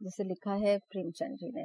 जिसे 0.00 0.24
लिखा 0.24 0.54
है 0.54 0.78
प्रेमचंद 0.78 1.36
जी 1.36 1.52
ने। 1.54 1.64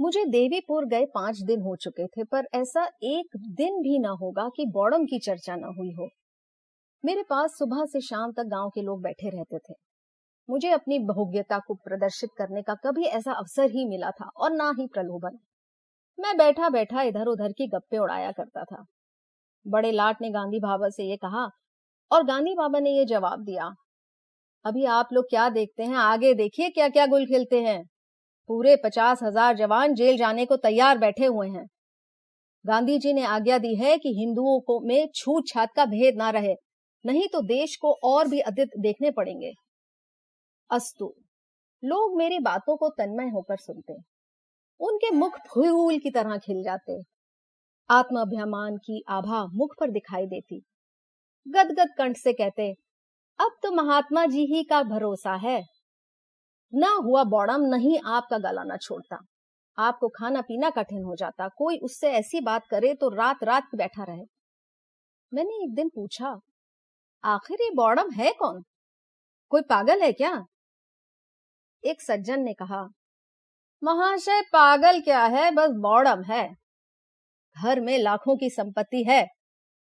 मुझे 0.00 0.24
देवीपुर 0.24 0.86
गए 0.86 1.04
पाँच 1.04 1.40
दिन 1.40 1.60
हो 1.60 1.76
चुके 1.76 2.06
थे, 2.06 2.24
पर 2.24 2.46
ऐसा 2.54 2.84
एक 3.02 3.36
दिन 3.36 3.80
भी 3.82 3.98
ना 3.98 4.10
होगा 4.10 4.48
कि 4.56 4.66
बॉडम 4.66 5.04
की 5.04 5.18
चर्चा 5.18 5.56
ना 5.56 5.66
हुई 5.66 5.92
हो। 5.92 6.08
मेरे 7.04 7.22
पास 7.22 7.50
सुबह 7.50 7.84
से 7.84 8.00
शाम 8.00 8.32
तक 8.32 8.44
गाँव 8.44 8.70
के 8.70 8.82
लोग 8.82 9.02
बैठे 9.02 9.28
रहते 9.28 9.58
थे। 9.58 9.74
मुझे 10.48 10.70
अपनी 10.70 10.98
भोग्यता 10.98 11.58
को 11.58 11.74
प्रदर्शित 11.74 12.30
करने 12.38 12.62
का 12.62 12.74
कभी 12.74 13.04
ऐसा 13.04 13.32
अवसर 13.32 13.70
ही 13.70 13.84
मिला 13.84 14.10
था, 14.10 14.30
और 14.36 14.52
ना 14.52 14.72
ही 14.78 14.86
प्रलोभन। 14.86 15.38
मैं 16.18 16.36
बैठा 16.36 16.68
बैठा 16.68 17.02
इधर 17.02 17.26
उधर 17.26 17.52
की 17.52 17.66
गप्पे 17.66 17.98
उड़ाया 17.98 18.32
करता 18.32 18.64
था। 18.64 18.84
बड़े 19.66 19.92
लाट 19.92 20.22
ने 20.22 20.30
गांधी 20.30 20.60
बाबा 20.60 20.88
से 20.88 21.04
ये 21.04 21.16
कहा, 21.16 21.48
और 22.10 22.24
गांधी 22.24 22.54
बाबा 22.54 22.78
ने 22.78 22.90
ये 22.90 23.04
जवाब 23.04 23.44
दिया 23.44 23.70
अभी 24.64 24.84
आप 24.84 25.08
लोग 25.12 25.24
क्या 25.30 25.48
देखते 25.48 25.82
हैं? 25.82 25.94
आगे 25.94 26.32
देखिए 26.34 26.68
क्या 26.70 26.88
क्या 26.88 27.06
गुल 27.06 27.24
खिलते 27.26 27.60
हैं। 27.62 27.82
पूरे 28.48 28.74
पचास 28.76 29.20
हज़ार 29.22 29.56
जवान 29.56 29.94
जेल 29.94 30.16
जाने 30.16 30.44
को 30.46 30.56
तैयार 30.58 30.98
बैठे 30.98 31.26
हुए 31.26 31.48
हैं। 31.48 31.66
गांधी 32.64 32.98
जी 32.98 33.12
ने 33.12 33.24
आज्ञा 33.26 33.58
दी 33.58 33.74
है 33.76 33.96
कि 33.98 34.08
हिंदुओं 34.14 34.58
को 34.60 34.78
में 34.80 35.08
छूत 35.14 35.44
छात 35.48 35.70
का 35.76 35.84
भेद 35.86 36.16
ना 36.16 36.30
रहे, 36.30 36.54
नहीं 37.04 37.26
तो 37.32 37.40
देश 37.42 37.76
को 37.76 37.92
और 38.04 38.28
भी 38.28 38.40
अधिक 38.42 38.78
देखने 38.78 39.10
पड़ेंगे। 39.10 39.52
अस्तु, 40.70 41.12
लोग 41.82 42.16
मेरी 42.18 42.38
बातों 42.40 42.76
को 42.76 42.88
तन्मय 42.88 43.28
होकर 43.28 43.56
सुनते, 43.56 43.94
उनके 44.80 45.10
मुख 45.10 45.38
फूल 45.48 45.98
की 45.98 46.10
तरह 46.10 46.36
खिल 46.38 46.62
जाते। 46.62 47.00
आत्म 47.90 48.20
अभिमान 48.20 48.76
की 48.76 49.02
आभा 49.08 49.44
मुख 49.54 49.74
पर 49.80 49.90
दिखाई 49.90 50.26
देती। 50.26 50.62
गदगद 51.46 51.94
कंठ 51.98 52.16
से 52.16 52.32
कहते 52.32 52.72
अब 53.38 53.52
तो 53.62 53.70
महात्मा 53.72 54.24
जी 54.26 54.44
ही 54.46 54.62
का 54.64 54.82
भरोसा 54.82 55.34
है। 55.38 55.60
ना 56.72 56.88
हुआ 57.04 57.22
बौड़म, 57.24 57.62
नहीं 57.66 57.98
आपका 58.06 58.38
गला 58.38 58.62
ना 58.64 58.76
छोड़ता। 58.76 59.18
आपको 59.78 60.08
खाना 60.08 60.40
पीना 60.40 60.70
कठिन 60.70 61.04
हो 61.04 61.14
जाता। 61.16 61.48
कोई 61.48 61.78
उससे 61.78 62.10
ऐसी 62.12 62.40
बात 62.40 62.66
करे 62.70 62.92
तो 62.94 63.08
रात 63.08 63.44
रात 63.44 63.74
बैठा 63.74 64.04
रहे। 64.04 64.24
मैंने 65.32 65.64
एक 65.64 65.74
दिन 65.74 65.88
पूछा, 65.88 66.38
आखिर 67.24 67.62
ये 67.62 67.70
बौड़म 67.70 68.10
है 68.12 68.32
कौन? 68.32 68.62
कोई 69.52 69.62
पागल 69.62 70.02
है 70.02 70.12
क्या? 70.12 70.32
एक 71.84 72.02
सज्जन 72.02 72.40
ने 72.40 72.52
कहा, 72.54 72.82
महाशय, 73.82 74.40
पागल 74.52 75.00
क्या 75.00 75.24
है? 75.26 75.50
बस 75.50 75.70
बौड़म 75.82 76.22
है। 76.24 76.48
घर 77.56 77.80
में 77.80 77.96
लाखों 77.98 78.36
की 78.36 78.50
संपत्ति 78.50 79.04
है। 79.04 79.26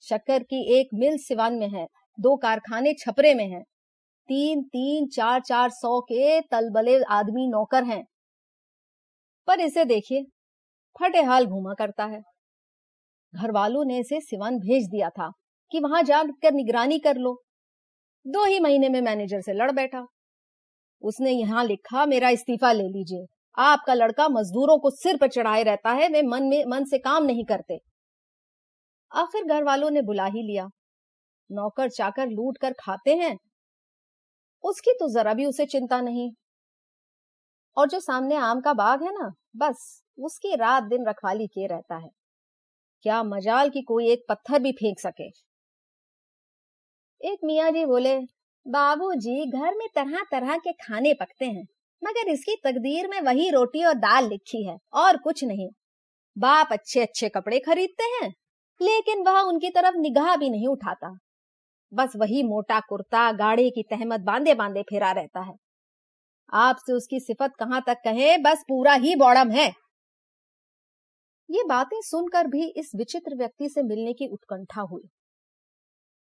शक्कर 0.05 0.43
की 0.43 0.63
एक 0.79 0.89
मिल 0.95 1.17
सिवान 1.19 1.55
में 1.55 1.69
है। 1.69 1.87
दो 2.21 2.37
कारखाने 2.37 2.95
छपरे 2.95 3.35
में 3.35 3.49
हैं। 3.49 3.63
तीन 4.29 4.63
तीन, 4.63 5.09
चार 5.09 5.41
चार 5.41 5.71
सौ 5.71 6.01
के 6.01 6.41
तलबले 6.41 7.03
आदमी 7.03 7.47
नौकर 7.47 7.85
हैं। 7.85 8.05
पर 9.47 9.61
इसे 9.61 9.85
देखिए 9.85 10.25
फटे 11.01 11.23
हाल 11.23 11.47
घूमा 11.47 11.75
करता 11.75 12.05
है। 12.05 12.23
घर 13.35 13.51
वालों 13.51 13.85
ने 13.85 13.99
इसे 13.99 14.21
सिवान 14.21 14.59
भेज 14.59 14.89
दिया 14.89 15.09
था 15.11 15.33
कि 15.71 15.81
वहाँ 15.81 16.03
जाकर 16.03 16.53
निगरानी 16.53 16.99
कर 16.99 17.17
लो। 17.17 17.43
दो 18.27 18.45
ही 18.45 18.61
महीने 18.61 18.89
में 18.89 19.01
मैनेजर 19.01 19.41
से 19.41 19.53
लड़ 19.53 19.73
बैठा। 19.73 20.07
उसने 21.03 21.31
यहाँ 21.31 21.65
लिखा, 21.65 22.07
मेरा 22.07 22.29
इस्तीफा 22.29 22.73
ले 22.73 22.85
लीजिए। 22.85 23.27
आपका 23.59 23.95
लड़का 23.95 24.29
मजदूरों 24.29 24.79
को 24.79 24.91
सिर 24.91 25.17
पर 25.17 25.29
चढ़ाए 25.29 25.63
रहता 25.63 25.91
है, 25.91 26.09
वे 26.09 26.23
मन 26.23 26.43
में, 26.43 26.65
मन 26.65 26.85
से 26.85 26.99
काम 26.99 27.25
नहीं 27.25 27.45
करते। 27.45 27.79
आखिर 29.13 29.45
घर 29.45 29.65
वालों 29.65 29.91
ने 29.91 30.03
बुला 30.03 30.25
ही 30.25 30.43
लिया। 30.43 30.69
नौकर 31.51 31.89
चाकर 31.89 32.27
लूट 32.27 32.59
कर 32.59 32.73
खाते 32.73 33.15
हैं। 33.15 33.37
उसकी 34.65 34.93
तो 34.93 35.09
जरा 35.09 35.35
भी 35.35 35.47
उसे 35.47 35.67
चिंता 35.67 36.01
नहीं। 36.01 36.31
और 37.77 37.89
जो 37.89 38.01
सामने 38.01 38.37
आम 38.37 38.61
का 38.61 38.73
बाग 38.73 39.03
है 39.03 39.13
ना, 39.13 39.31
बस, 39.57 40.03
उसकी 40.19 40.55
रात 40.57 40.83
दिन 40.83 41.07
रखवाली 41.09 41.47
किए 41.47 41.67
रहता 41.67 41.97
है। 41.97 42.09
क्या 43.05 43.23
मजाल 43.23 43.71
की 43.71 43.83
कोई 43.83 44.09
एक 44.09 44.25
पत्थर 44.29 44.59
भी 44.59 44.73
फेंक 44.73 45.01
सके। 45.01 45.29
एक 47.21 47.39
मियाँ 47.45 47.71
जी 47.71 47.85
बोले 47.85 48.19
बाबूजी 48.67 49.51
घर 49.51 49.75
में 49.75 49.87
तरह 49.95 50.25
तरह 50.31 50.57
के 50.57 50.73
खाने 50.73 51.15
पकते 51.15 51.45
हैं, 51.45 51.65
मगर 52.03 52.29
इसकी 52.29 52.57
तकदीर 52.65 53.09
में 53.09 53.21
वही 53.21 53.51
रोटी 53.51 53.85
और 53.85 53.95
दाल 53.95 54.29
लिखी 54.29 54.65
है, 54.67 54.77
और 54.95 55.17
कुछ 55.17 55.45
नहीं। 55.45 55.69
बाप 56.39 56.69
अच्छे 56.73 57.01
अच्छे 57.01 57.29
कपड़े 57.29 57.59
खरीदते 57.59 58.05
हैं, 58.05 58.31
लेकिन 58.81 59.23
वह 59.23 59.41
उनकी 59.41 59.71
तरफ़ 59.71 59.97
निगाह 59.97 60.37
भी 60.37 60.51
नहीं 60.51 60.69
उठाता। 60.69 61.17
बस 61.95 62.13
वही 62.17 62.43
मोटा 62.43 62.81
कुर्ता, 62.81 63.33
गाड़ी 63.33 63.71
की 63.71 63.83
तहमत 63.83 64.21
बांधे 64.21 64.55
बांधे 64.55 64.83
फेरा 64.83 65.13
रहता 65.13 65.41
है। 65.41 65.55
आपसे 66.53 66.93
उसकी 66.93 67.21
सिफत 67.21 67.53
कहाँ 67.59 67.83
तक 67.87 67.95
कहे? 68.05 68.39
बस 68.39 68.63
पूरा 68.69 68.95
ही 68.95 69.17
बौड़म 69.17 69.51
है। 69.51 69.73
ये 71.51 71.65
बातें 71.65 72.01
सुनकर 72.01 72.47
भी 72.47 72.73
इस 72.77 72.93
विचित्र 72.97 73.37
व्यक्ति 73.37 73.69
से 73.69 73.83
मिलने 73.83 74.13
की 74.13 74.29
उत्कंठा 74.29 74.81
हुई। 74.81 75.09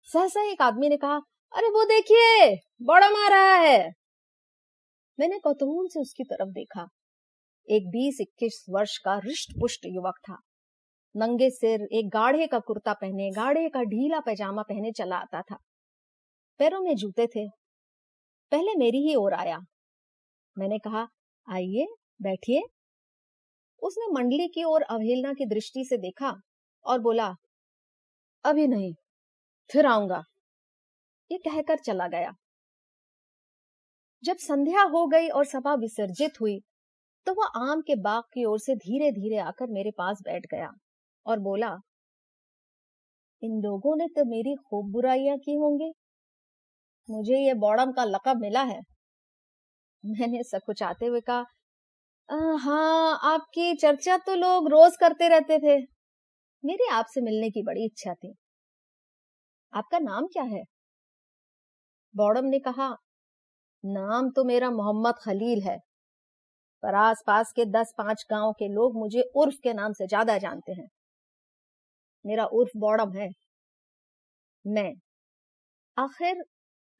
सहसा 0.03 0.43
एक 0.43 0.61
आदमी 0.61 0.89
ने 0.89 0.97
कहा, 0.97 1.15
अरे 1.55 1.67
वो 1.67 1.83
देखिए, 1.83 2.55
बॉडम 2.81 3.25
आ 3.25 3.27
रहा 3.27 3.55
है। 3.55 3.91
मैंने 5.19 5.39
कौतूहल 5.39 5.87
से 5.87 5.99
उसकी 5.99 6.23
तरफ़ 6.23 6.49
देखा। 6.49 6.87
एक 7.69 7.87
बीस 7.87 8.17
इक्कीस 8.21 8.65
वर्ष 8.69 8.97
का 8.97 9.17
रिष्ट 9.17 9.59
पुष्ट 9.59 9.81
युवक 9.85 10.13
था। 10.29 10.37
नंगे 11.15 11.49
सिर, 11.49 11.81
एक 11.91 12.09
गाढ़े 12.09 12.47
का 12.47 12.59
कुर्ता 12.59 12.93
पहने, 12.93 13.29
गाढ़े 13.31 13.69
का 13.69 13.83
ढीला 13.83 14.19
पैजामा 14.19 14.61
पहने 14.61 14.91
चला 14.91 15.17
आता 15.17 15.41
था। 15.41 15.57
पैरों 16.59 16.79
में 16.79 16.95
जूते 16.95 17.27
थे। 17.27 17.47
पहले 18.51 18.75
मेरी 18.75 18.97
ही 18.97 19.15
ओर 19.15 19.33
आया। 19.33 19.59
मैंने 20.57 20.79
कहा, 20.79 21.07
आइए, 21.47 21.85
बैठिए। 22.21 22.61
उसने 23.81 24.11
मंडली 24.13 24.47
की 24.47 24.63
ओर 24.63 24.81
अवहेलना 24.81 25.33
की 25.33 25.45
दृष्टि 25.45 25.85
से 25.85 25.97
देखा 25.97 26.33
और 26.85 26.99
बोला, 26.99 27.35
अभी 28.45 28.67
नहीं, 28.67 28.93
फिर 29.69 29.85
आऊँगा। 29.85 30.23
ये 31.31 31.37
कहकर 31.37 31.77
चला 31.77 32.07
गया। 32.07 32.31
जब 34.23 34.37
संध्या 34.37 34.81
हो 34.83 35.05
गई 35.07 35.27
और 35.29 35.45
सभा 35.45 35.73
विसर्जित 35.73 36.41
हुई 36.41 36.59
तो 37.27 37.33
वह 37.33 37.71
आम 37.71 37.81
के 37.81 37.95
बाग 37.95 38.23
की 38.23 38.45
ओर 38.45 38.59
से 38.59 38.75
धीरे 38.75 39.11
धीरे 39.11 39.37
आकर 39.37 39.67
मेरे 39.67 39.91
पास 39.91 40.21
बैठ 40.21 40.45
गया। 40.51 40.71
और 41.25 41.39
बोला, 41.39 41.75
इन 43.43 43.59
लोगों 43.61 43.95
ने 43.95 44.07
तो 44.07 44.25
मेरी 44.25 44.55
खूब 44.63 44.91
बुराइयाँ 44.91 45.37
की 45.37 45.55
होंगी। 45.55 45.93
मुझे 47.09 47.37
ये 47.37 47.53
बॉडम 47.59 47.91
का 47.91 48.03
लकब 48.05 48.41
मिला 48.41 48.63
है। 48.65 48.81
मैंने 50.03 50.43
सकुचाते 50.43 51.05
हुए 51.05 51.21
कहा 51.21 51.45
हाँ 52.59 53.19
आपकी 53.25 53.73
चर्चा 53.75 54.17
तो 54.17 54.35
लोग 54.35 54.67
रोज 54.69 54.95
करते 54.97 55.27
रहते 55.27 55.57
थे। 55.59 55.77
मेरी 56.63 56.89
आपसे 56.93 57.21
मिलने 57.21 57.49
की 57.49 57.63
बड़ी 57.63 57.85
इच्छा 57.85 58.13
थी। 58.13 58.33
आपका 59.73 59.99
नाम 59.99 60.27
क्या 60.27 60.43
है? 60.45 60.63
बॉडम 62.13 62.45
ने 62.45 62.59
कहा, 62.59 62.87
नाम 63.83 64.29
तो 64.29 64.43
मेरा 64.45 64.71
मोहम्मद 64.71 65.15
खलील 65.23 65.61
है। 65.63 65.79
पर 66.83 66.95
आस 66.95 67.23
पास 67.27 67.51
के 67.55 67.65
दस 67.71 67.93
पाँच 67.97 68.25
गाँव 68.29 68.51
के 68.51 68.67
लोग 68.67 68.97
मुझे 68.97 69.21
उर्फ़ 69.35 69.59
के 69.63 69.73
नाम 69.73 69.93
से 69.93 70.07
ज़्यादा 70.07 70.37
जानते 70.37 70.71
हैं। 70.73 70.87
मेरा 72.25 72.45
उर्फ़ 72.53 72.77
बॉडम 72.79 73.11
है। 73.13 73.31
मैं। 74.65 74.93
आखिर 75.97 76.43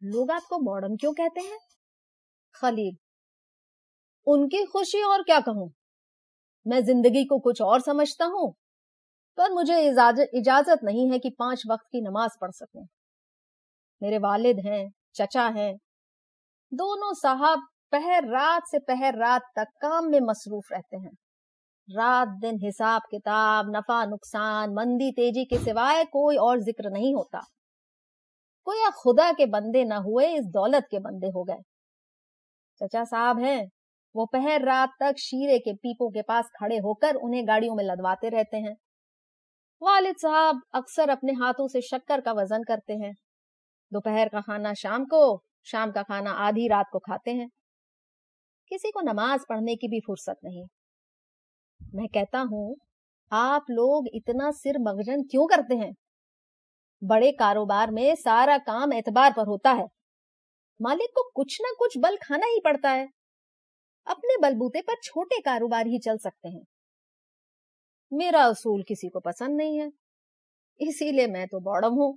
लोग 0.02 0.32
आपको 0.32 0.60
बॉडम 0.64 0.96
क्यों 0.98 1.14
कहते 1.16 1.42
हैं? 1.42 1.60
खलील। 2.56 2.98
उनकी 4.28 4.64
खुशी 4.66 5.02
और 5.04 5.24
क्या 5.24 5.40
कहूँ? 5.40 5.72
मैं 6.66 6.82
ज़िंदगी 6.84 7.24
को 7.26 7.40
कुछ 7.40 7.62
और 7.62 7.82
समझता 7.82 8.26
हूँ, 8.28 8.52
पर 9.38 9.52
मुझे 9.52 9.80
इजाज़त 9.84 10.32
इजाज़त 10.36 10.80
नहीं 10.84 11.12
है 11.12 11.20
कि 11.20 11.30
पाँच 11.40 11.64
वक्त 11.68 11.86
की 11.92 12.02
नमाज़ 12.02 12.38
पढ़ 12.42 12.52
सकूँ। 12.54 12.88
मेरे 14.02 14.18
वालिद 14.20 14.60
हैं, 14.66 14.90
चचा 15.16 15.48
हैं। 15.50 15.74
दोनों 16.72 17.14
साहब 17.16 17.68
पहर 17.94 18.28
रात 18.30 18.64
से 18.68 18.80
पहर 18.88 19.18
रात 19.20 19.42
तक 19.58 19.68
काम 19.82 20.10
में 20.12 20.20
मसरूफ 20.22 20.72
रहते 20.74 20.98
हैं। 20.98 21.12
रात 21.89 22.28
दिन 22.28 22.60
हिसाब 22.63 23.01
किताब, 23.12 23.75
नफा 23.75 24.06
नुकसान, 24.06 24.74
मंदी 24.74 25.12
तेज़ी 25.12 25.45
के 25.45 25.57
सिवाय 25.57 26.04
कोई 26.06 26.36
और 26.38 26.60
ज़िक्र 26.60 26.89
नहीं 26.89 27.16
होता। 27.16 27.39
कोई 28.66 28.89
खुदा 28.92 29.31
के 29.31 29.45
बंदे 29.45 29.83
न 29.86 29.92
हुए, 29.92 30.28
इस 30.28 30.45
दौलत 30.45 30.88
के 30.92 31.00
बंदे 31.00 31.28
हो 31.28 31.44
गए। 31.44 31.62
चचा 32.81 33.04
साहब 33.04 33.39
हैं, 33.39 33.69
वो 34.16 34.25
पहर 34.25 34.62
रात 34.62 34.89
तक 35.00 35.16
शीरे 35.18 35.60
के 35.60 35.74
पीपों 35.74 36.10
के 36.10 36.22
पास 36.22 36.50
खड़े 36.60 36.78
होकर 36.78 37.16
उन्हें 37.16 37.48
गाड़ियों 37.48 37.75
में 37.75 37.84
लदवाते 37.84 38.30
रहते 38.30 38.57
हैं। 38.57 38.75
वालिद 39.81 40.16
साहब 40.16 40.62
अक्सर 40.75 41.10
अपने 41.10 41.34
हाथों 41.34 41.68
से 41.68 41.81
शक्कर 41.81 42.22
का 42.22 42.31
वज़न 42.31 42.63
करते 42.63 42.94
हैं। 42.94 43.13
दोपहर 43.94 44.30
का 44.30 44.42
खाना 44.42 44.74
शाम 44.74 45.06
को, 45.06 45.44
शाम 45.63 45.92
का 45.92 46.04
खाना 46.04 46.31
आधी 46.31 46.68
रात 46.68 46.86
को 46.92 47.00
खाते 47.00 47.31
हैं। 47.31 47.50
किसी 48.69 48.92
को 48.92 49.01
नमाज़ 49.01 49.42
पढ़ने 49.50 49.75
की 49.75 49.88
भी 49.88 50.00
फुर्सत 50.00 50.36
नहीं। 50.44 50.68
मैं 51.81 52.07
कहता 52.07 52.39
हूँ 52.39 52.75
आप 53.31 53.66
लोग 53.69 54.07
इतना 54.13 54.51
सिर 54.51 54.80
मगजन 54.80 55.24
क्यों 55.24 55.48
करते 55.48 55.75
हैं? 55.75 55.94
बड़े 57.01 57.31
कारोबार 57.31 57.92
में 57.92 58.16
सारा 58.16 58.57
काम 58.57 58.94
एतबार 58.94 59.33
पर 59.38 59.48
होता 59.48 59.72
है। 59.72 59.88
मालिक 60.80 61.10
को 61.16 61.24
कुछ 61.36 61.57
ना 61.62 61.72
कुछ 61.80 61.98
बल 61.98 62.18
खाना 62.18 62.48
ही 62.48 62.60
पड़ता 62.66 62.89
है। 62.89 63.07
अपने 64.07 64.38
बलबूते 64.42 64.81
पर 64.81 64.95
छोटे 65.04 65.39
कारोबार 65.42 65.88
ही 65.88 66.00
चल 66.00 66.18
सकते 66.18 66.50
हैं। 66.50 66.63
मेरा 68.12 68.44
असूल 68.44 68.84
किसी 68.84 69.10
को 69.10 69.19
पसंद 69.19 69.57
नहीं 69.57 69.80
है 69.80 69.92
इसीलिए 70.80 71.27
मैं 71.27 71.48
तो 71.48 71.60
बॉडम 71.62 71.94
हूँ। 71.94 72.13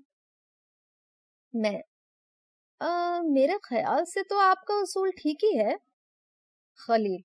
मैं 1.55 1.81
आ, 2.81 3.21
मेरे 3.25 3.59
ख्याल 3.65 4.05
से 4.05 4.23
तो 4.23 4.39
आपका 4.41 4.81
असूल 4.83 5.11
ठीक 5.19 5.45
ही 5.45 5.57
है। 5.59 5.77
खलील 6.79 7.23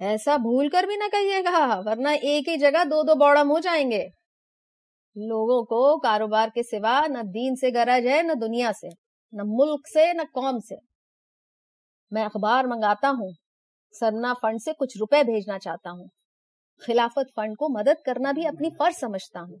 ऐसा 0.00 0.36
भूल 0.36 0.68
कर 0.68 0.86
भी 0.86 0.96
ना 0.96 1.08
कहिएगा, 1.08 1.74
वरना 1.74 2.12
एक 2.12 2.48
ही 2.48 2.56
जगह 2.56 2.84
दो 2.84 3.02
दो 3.02 3.14
बॉडम 3.14 3.48
हो 3.48 3.60
जाएँगे। 3.60 4.04
लोगों 5.16 5.64
को 5.64 5.98
कारोबार 5.98 6.50
के 6.50 6.62
सिवा 6.62 7.06
न 7.06 7.22
दीन 7.22 7.54
से 7.54 7.70
गरज 7.70 8.06
है, 8.06 8.22
न 8.22 8.34
दुनिया 8.34 8.72
से, 8.72 8.88
न 9.34 9.40
मुल्क 9.40 9.86
से, 9.86 10.12
न 10.12 10.24
कौम 10.24 10.60
से। 10.60 10.76
मैं 12.12 12.24
अखबार 12.24 12.66
मंगाता 12.66 13.08
हूँ, 13.08 13.34
सरना 13.92 14.34
फंड 14.34 14.60
से 14.60 14.72
कुछ 14.72 14.98
रुपए 14.98 15.24
भेजना 15.24 15.58
चाहता 15.58 15.90
हूँ। 15.90 16.08
खिलाफत 16.86 17.26
फंड 17.36 17.56
को 17.56 17.68
मदद 17.68 17.96
करना 18.06 18.32
भी 18.32 18.44
अपनी 18.44 18.70
फ़र्ज़ 18.70 18.96
समझता 18.96 19.40
हूँ। 19.40 19.60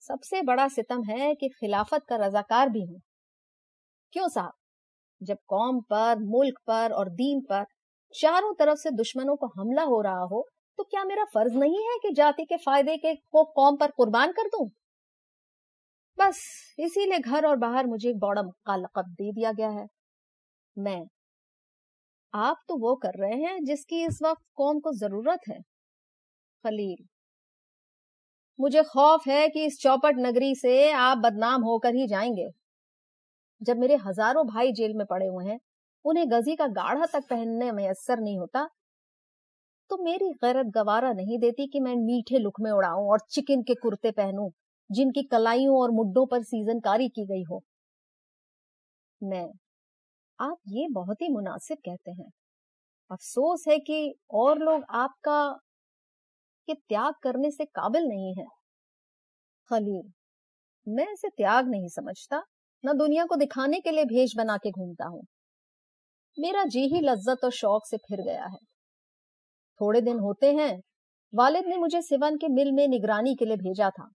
सबसे 0.00 0.42
बड़ा 0.42 0.68
सितम 0.68 1.02
है 1.02 1.34
कि 1.34 1.48
खिलाफत 1.48 2.00
का 2.08 2.16
रजाकार 2.16 2.68
भी 2.68 2.82
हूँ। 2.82 3.00
क्यों 4.12 4.28
साहब? 4.28 4.52
जब 5.22 5.36
कौम 5.46 5.80
पर, 5.80 6.18
मुल्क 6.18 6.54
पर 6.66 6.92
और 6.92 7.08
दीन 7.08 7.40
पर 7.40 7.64
चारों 8.14 8.52
तरफ़ 8.54 8.78
से 8.78 8.90
दुश्मनों 8.92 9.36
को 9.36 9.46
हमला 9.56 9.82
हो 9.84 10.00
रहा 10.02 10.24
हो 10.24 10.46
तो 10.78 10.84
क्या 10.84 11.04
मेरा 11.04 11.24
फ़र्ज़ 11.26 11.54
नहीं 11.54 11.78
है 11.82 11.96
कि 12.02 12.10
जाति 12.14 12.44
के 12.44 12.56
फ़ायदे 12.58 12.96
के 12.96 13.14
को 13.14 13.44
कौम 13.52 13.76
पर 13.76 13.90
कुर्बान 13.92 14.32
कर 14.32 14.48
दूँ? 14.48 14.68
बस, 16.18 16.38
इसीलिए 16.78 17.18
घर 17.20 17.46
और 17.46 17.56
बाहर 17.56 17.86
मुझे 17.86 18.08
एक 18.10 18.18
का 18.66 18.76
लकब 18.76 19.08
दे 19.12 19.32
दिया 19.32 19.52
गया 19.52 19.68
है। 19.70 19.86
मैं। 20.76 21.04
आप 22.34 22.60
तो 22.68 22.76
वो 22.78 22.94
कर 22.96 23.18
रहे 23.18 23.36
हैं 23.42 23.64
जिसकी 23.64 24.04
इस 24.06 24.18
वक्त 24.22 24.42
कौम 24.56 24.80
को 24.80 24.92
ज़रूरत 24.94 25.48
है। 25.48 25.60
खलील। 26.64 27.06
मुझे 28.58 28.82
खौफ 28.84 29.26
है 29.28 29.48
कि 29.48 29.64
इस 29.64 29.78
चौपट 29.80 30.16
नगरी 30.18 30.54
से 30.54 30.90
आप 30.92 31.18
बदनाम 31.18 31.62
होकर 31.62 31.94
ही 31.94 32.06
जाएँगे। 32.08 32.48
जब 33.60 33.76
मेरे 33.76 33.96
हज़ारों 33.98 34.44
भाई 34.46 34.72
जेल 34.72 34.94
में 34.94 35.04
पड़े 35.06 35.26
हुए 35.26 35.44
हैं 35.44 35.58
उन्हें 36.04 36.30
गजी 36.30 36.56
का 36.56 36.66
गाढ़ा 36.66 37.06
तक 37.06 37.22
पहनने 37.30 37.72
में 37.72 37.88
असर 37.88 38.20
नहीं 38.20 38.38
होता। 38.38 38.68
तो 39.90 39.96
मेरी 40.04 40.30
गैरत 40.44 40.66
गवारा 40.66 41.12
नहीं 41.12 41.38
देती 41.38 41.66
कि 41.66 41.80
मैं 41.80 41.94
मीठे 41.96 42.38
लुकमे 42.38 42.70
उड़ाऊं 42.70 43.10
और 43.10 43.20
चिकन 43.30 43.62
के 43.62 43.74
कुर्ते 43.74 44.10
पहनूं, 44.10 44.50
जिनकी 44.90 45.22
कलाइयों 45.22 45.80
और 45.80 45.90
मुड्डों 45.90 46.26
पर 46.26 46.42
सीजनकारी 46.42 47.08
की 47.08 47.24
गई 47.26 47.42
हो। 47.42 47.62
मैं, 49.20 49.48
आप 50.38 50.58
ये 50.68 50.88
बहुत 50.88 51.22
ही 51.22 51.28
मुनासिब 51.28 51.78
कहते 51.78 52.10
हैं। 52.10 52.30
अफसोस 53.10 53.64
है 53.68 53.78
कि 53.78 54.14
और 54.30 54.58
लोग 54.58 54.84
आपका, 54.90 55.52
के 56.68 56.74
त्याग 56.74 57.14
करने 57.22 57.50
से 57.50 57.64
काबिल 57.64 58.04
नहीं 58.04 58.34
है। 58.34 58.44
खलील, 59.70 60.12
मैं 60.86 61.12
इसे 61.12 61.28
त्याग 61.28 61.68
नहीं 61.68 61.88
समझता। 61.88 62.42
न 62.84 62.92
दुनिया 62.98 63.24
को 63.24 63.36
दिखाने 63.36 63.80
के 63.80 63.90
लिए 63.90 64.04
भेष 64.04 64.36
बना 64.36 64.56
के 64.56 64.70
घूमता 64.70 65.06
हूँ। 65.06 65.24
मेरा 66.36 66.64
जी 66.64 66.80
ही 66.86 67.00
लज्जत 67.00 67.44
और 67.44 67.50
शौक 67.52 67.86
से 67.86 67.96
फिर 67.98 68.20
गया 68.22 68.44
है। 68.44 68.58
थोड़े 69.80 70.00
दिन 70.00 70.18
होते 70.18 70.52
हैं, 70.52 70.80
वालिद 71.32 71.66
ने 71.66 71.76
मुझे 71.76 72.02
सिवन 72.02 72.36
के 72.36 72.48
मिल 72.48 72.72
में 72.72 72.86
निगरानी 72.88 73.34
के 73.34 73.44
लिए 73.44 73.56
भेजा 73.56 73.90
था। 73.90 74.08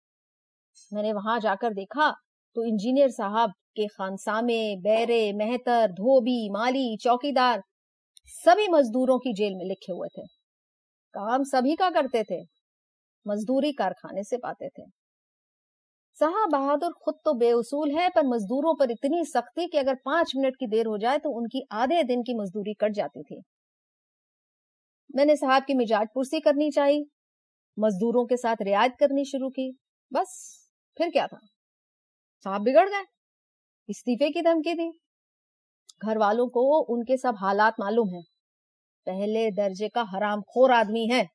मैंने 0.92 1.14
वहाँ 1.14 1.40
जाकर 1.40 1.74
देखा 1.74 2.10
तो 2.56 2.66
इंजीनियर 2.66 3.10
साहब 3.10 3.52
के 3.76 3.88
खानसामे, 3.88 4.76
बैरे, 4.78 5.34
मेहतर, 5.34 5.92
धोबी, 5.92 6.50
माली, 6.50 6.98
चौकीदार 6.98 7.62
सभी 8.28 8.68
मजदूरों 8.68 9.18
की 9.20 9.34
जेल 9.34 9.56
में 9.56 9.66
लिखे 9.66 9.92
हुए 9.94 10.08
थे। 10.08 10.26
काम 11.16 11.44
सभी 11.44 11.76
का 11.76 11.90
करते 11.90 12.24
थे, 12.24 12.42
मजदूरी 13.26 13.72
कारखाने 13.74 14.24
से 14.24 14.38
पाते 14.38 14.70
थे। 14.70 14.84
साहब 16.18 16.50
बहादुर 16.50 16.92
खुद 16.94 17.16
तो 17.26 17.34
बेउसूल 17.34 17.92
है, 17.92 18.10
पर 18.10 18.26
मजदूरों 18.26 18.76
पर 18.76 18.92
इतनी 18.92 19.26
सख्ती 19.26 19.68
कि 19.68 19.78
अगर 19.78 19.96
पाँच 19.96 20.32
मिनट 20.36 20.56
की 20.56 20.68
देर 20.68 20.86
हो 20.86 20.98
जाए 20.98 21.18
तो 21.18 21.30
उनकी 21.30 21.64
आधे 21.72 22.04
दिन 22.04 22.22
की 22.22 22.34
मजदूरी 22.34 22.74
कट 22.74 22.92
जाती 22.92 23.24
थी। 23.24 23.42
मैंने 25.16 25.36
साहब 25.36 25.64
की 25.64 25.74
मिजाज 25.74 26.08
पुरसी 26.14 26.40
करनी 26.40 26.72
चाहिए। 26.72 27.06
मजदूरों 27.80 28.26
के 28.26 28.38
साथ 28.38 28.56
रियायत 28.62 28.96
करनी 29.00 29.26
शुरू 29.26 29.50
की। 29.50 29.78
बस, 30.14 30.60
फिर 30.98 31.10
क्या 31.10 31.28
था? 31.28 31.40
साहब 32.46 32.62
बिगड़ 32.62 32.90
गए। 32.90 33.04
इस्तीफे 33.90 34.30
की 34.30 34.42
धमकी 34.42 34.74
दी। 34.74 34.92
घर 36.06 36.18
वालों 36.18 36.48
को 36.48 36.82
उनके 36.84 37.18
सब 37.18 37.36
हालात 37.38 37.74
मालूम 37.80 38.10
है। 38.10 38.22
पहले 39.08 39.52
दर्जे 39.52 39.90
का 39.90 40.04
हराम 40.04 40.42
खोर 40.42 40.72
आदमी 40.72 41.08
है। 41.08 41.28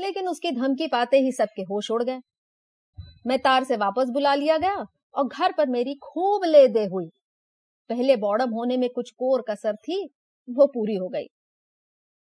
लेकिन 0.00 0.28
उसकी 0.28 0.52
धमकी 0.52 0.86
पाते 0.86 1.18
ही 1.18 1.32
सबके 1.32 1.62
होश 1.62 1.90
उड़ 1.90 2.02
गए। 2.02 2.20
मैं 3.28 3.38
तार 3.38 3.64
से 3.64 3.76
वापस 3.76 4.08
बुला 4.08 4.34
लिया 4.34 4.58
गया 4.58 4.84
और 5.14 5.26
घर 5.26 5.52
पर 5.52 5.68
मेरी 5.68 5.94
खूब 5.94 6.44
ले 6.44 6.68
दे 6.68 6.84
हुई। 6.84 7.08
पहले 7.90 8.16
बॉडम 8.16 8.50
होने 8.50 8.76
में 8.76 8.90
कुछ 8.90 9.10
कोर 9.10 9.44
कसर 9.50 9.76
थी, 9.76 10.10
वो 10.50 10.66
पूरी 10.66 10.94
हो 10.94 11.08
गई। 11.08 11.26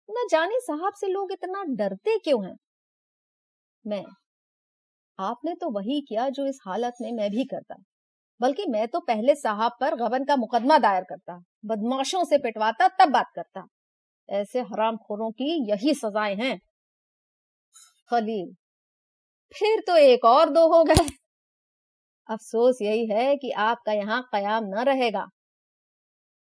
न 0.09 0.27
जाने 0.31 0.59
साहब 0.59 0.93
से 0.93 1.07
लोग 1.07 1.31
इतना 1.31 1.63
डरते 1.63 2.17
क्यों 2.17 2.45
हैं? 2.45 2.55
मैं, 3.87 4.03
आपने 5.19 5.53
तो 5.53 5.69
वही 5.69 6.01
किया 6.01 6.29
जो 6.29 6.45
इस 6.45 6.59
हालत 6.67 6.93
में 7.01 7.11
मैं 7.11 7.31
भी 7.31 7.43
करता, 7.43 7.75
बल्कि 8.41 8.65
मैं 8.69 8.87
तो 8.87 8.99
पहले 8.99 9.35
साहब 9.35 9.71
पर 9.81 9.95
गबन 9.95 10.25
का 10.25 10.35
मुकदमा 10.35 10.77
दायर 10.77 11.03
करता, 11.03 11.43
बदमाशों 11.65 12.23
से 12.25 12.37
पिटवाता, 12.37 12.87
तब 12.87 13.09
बात 13.09 13.31
करता। 13.35 13.67
ऐसे 14.29 14.59
हराम 14.59 14.97
खोरों 14.97 15.31
की 15.31 15.71
यही 15.71 15.93
सजाएँ 15.93 16.35
हैं। 16.35 16.59
खलील 18.09 18.55
फिर 19.55 19.79
तो 19.79 19.95
एक 19.95 20.25
और 20.25 20.49
दो 20.49 20.67
हो 20.67 20.83
गए। 20.83 21.07
अफसोस 22.29 22.81
यही 22.81 23.05
है 23.07 23.35
कि 23.35 23.51
आपका 23.51 23.91
यहाँ 23.91 24.21
कयाम 24.31 24.65
न 24.65 24.83
रहेगा। 24.83 25.25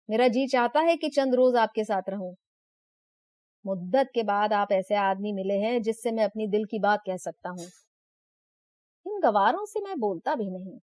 मेरा 0.10 0.28
जी 0.28 0.48
चाहता 0.48 0.80
है 0.80 0.96
कि 0.98 1.10
चंद 1.10 1.36
रोज 1.36 1.56
आपके 1.56 1.84
साथ 1.84 2.10
रहूँ। 2.10 2.36
मुद्दत 3.66 4.10
के 4.14 4.24
बाद 4.24 4.54
आप 4.54 4.72
ऐसे 4.72 4.96
आदमी 4.96 5.34
मिले 5.34 5.54
हैं 5.54 5.82
जिससे 5.82 6.12
मैं 6.12 6.24
अपनी 6.24 6.48
दिल 6.48 6.66
की 6.66 6.80
बात 6.80 7.02
कह 7.06 7.18
सकता 7.18 7.50
हूँ। 7.50 7.68
इन 9.06 9.20
गवारों 9.20 9.66
से 9.66 9.80
मैं 9.80 10.00
बोलता 10.00 10.36
भी 10.36 10.50
नहीं। 10.50 10.80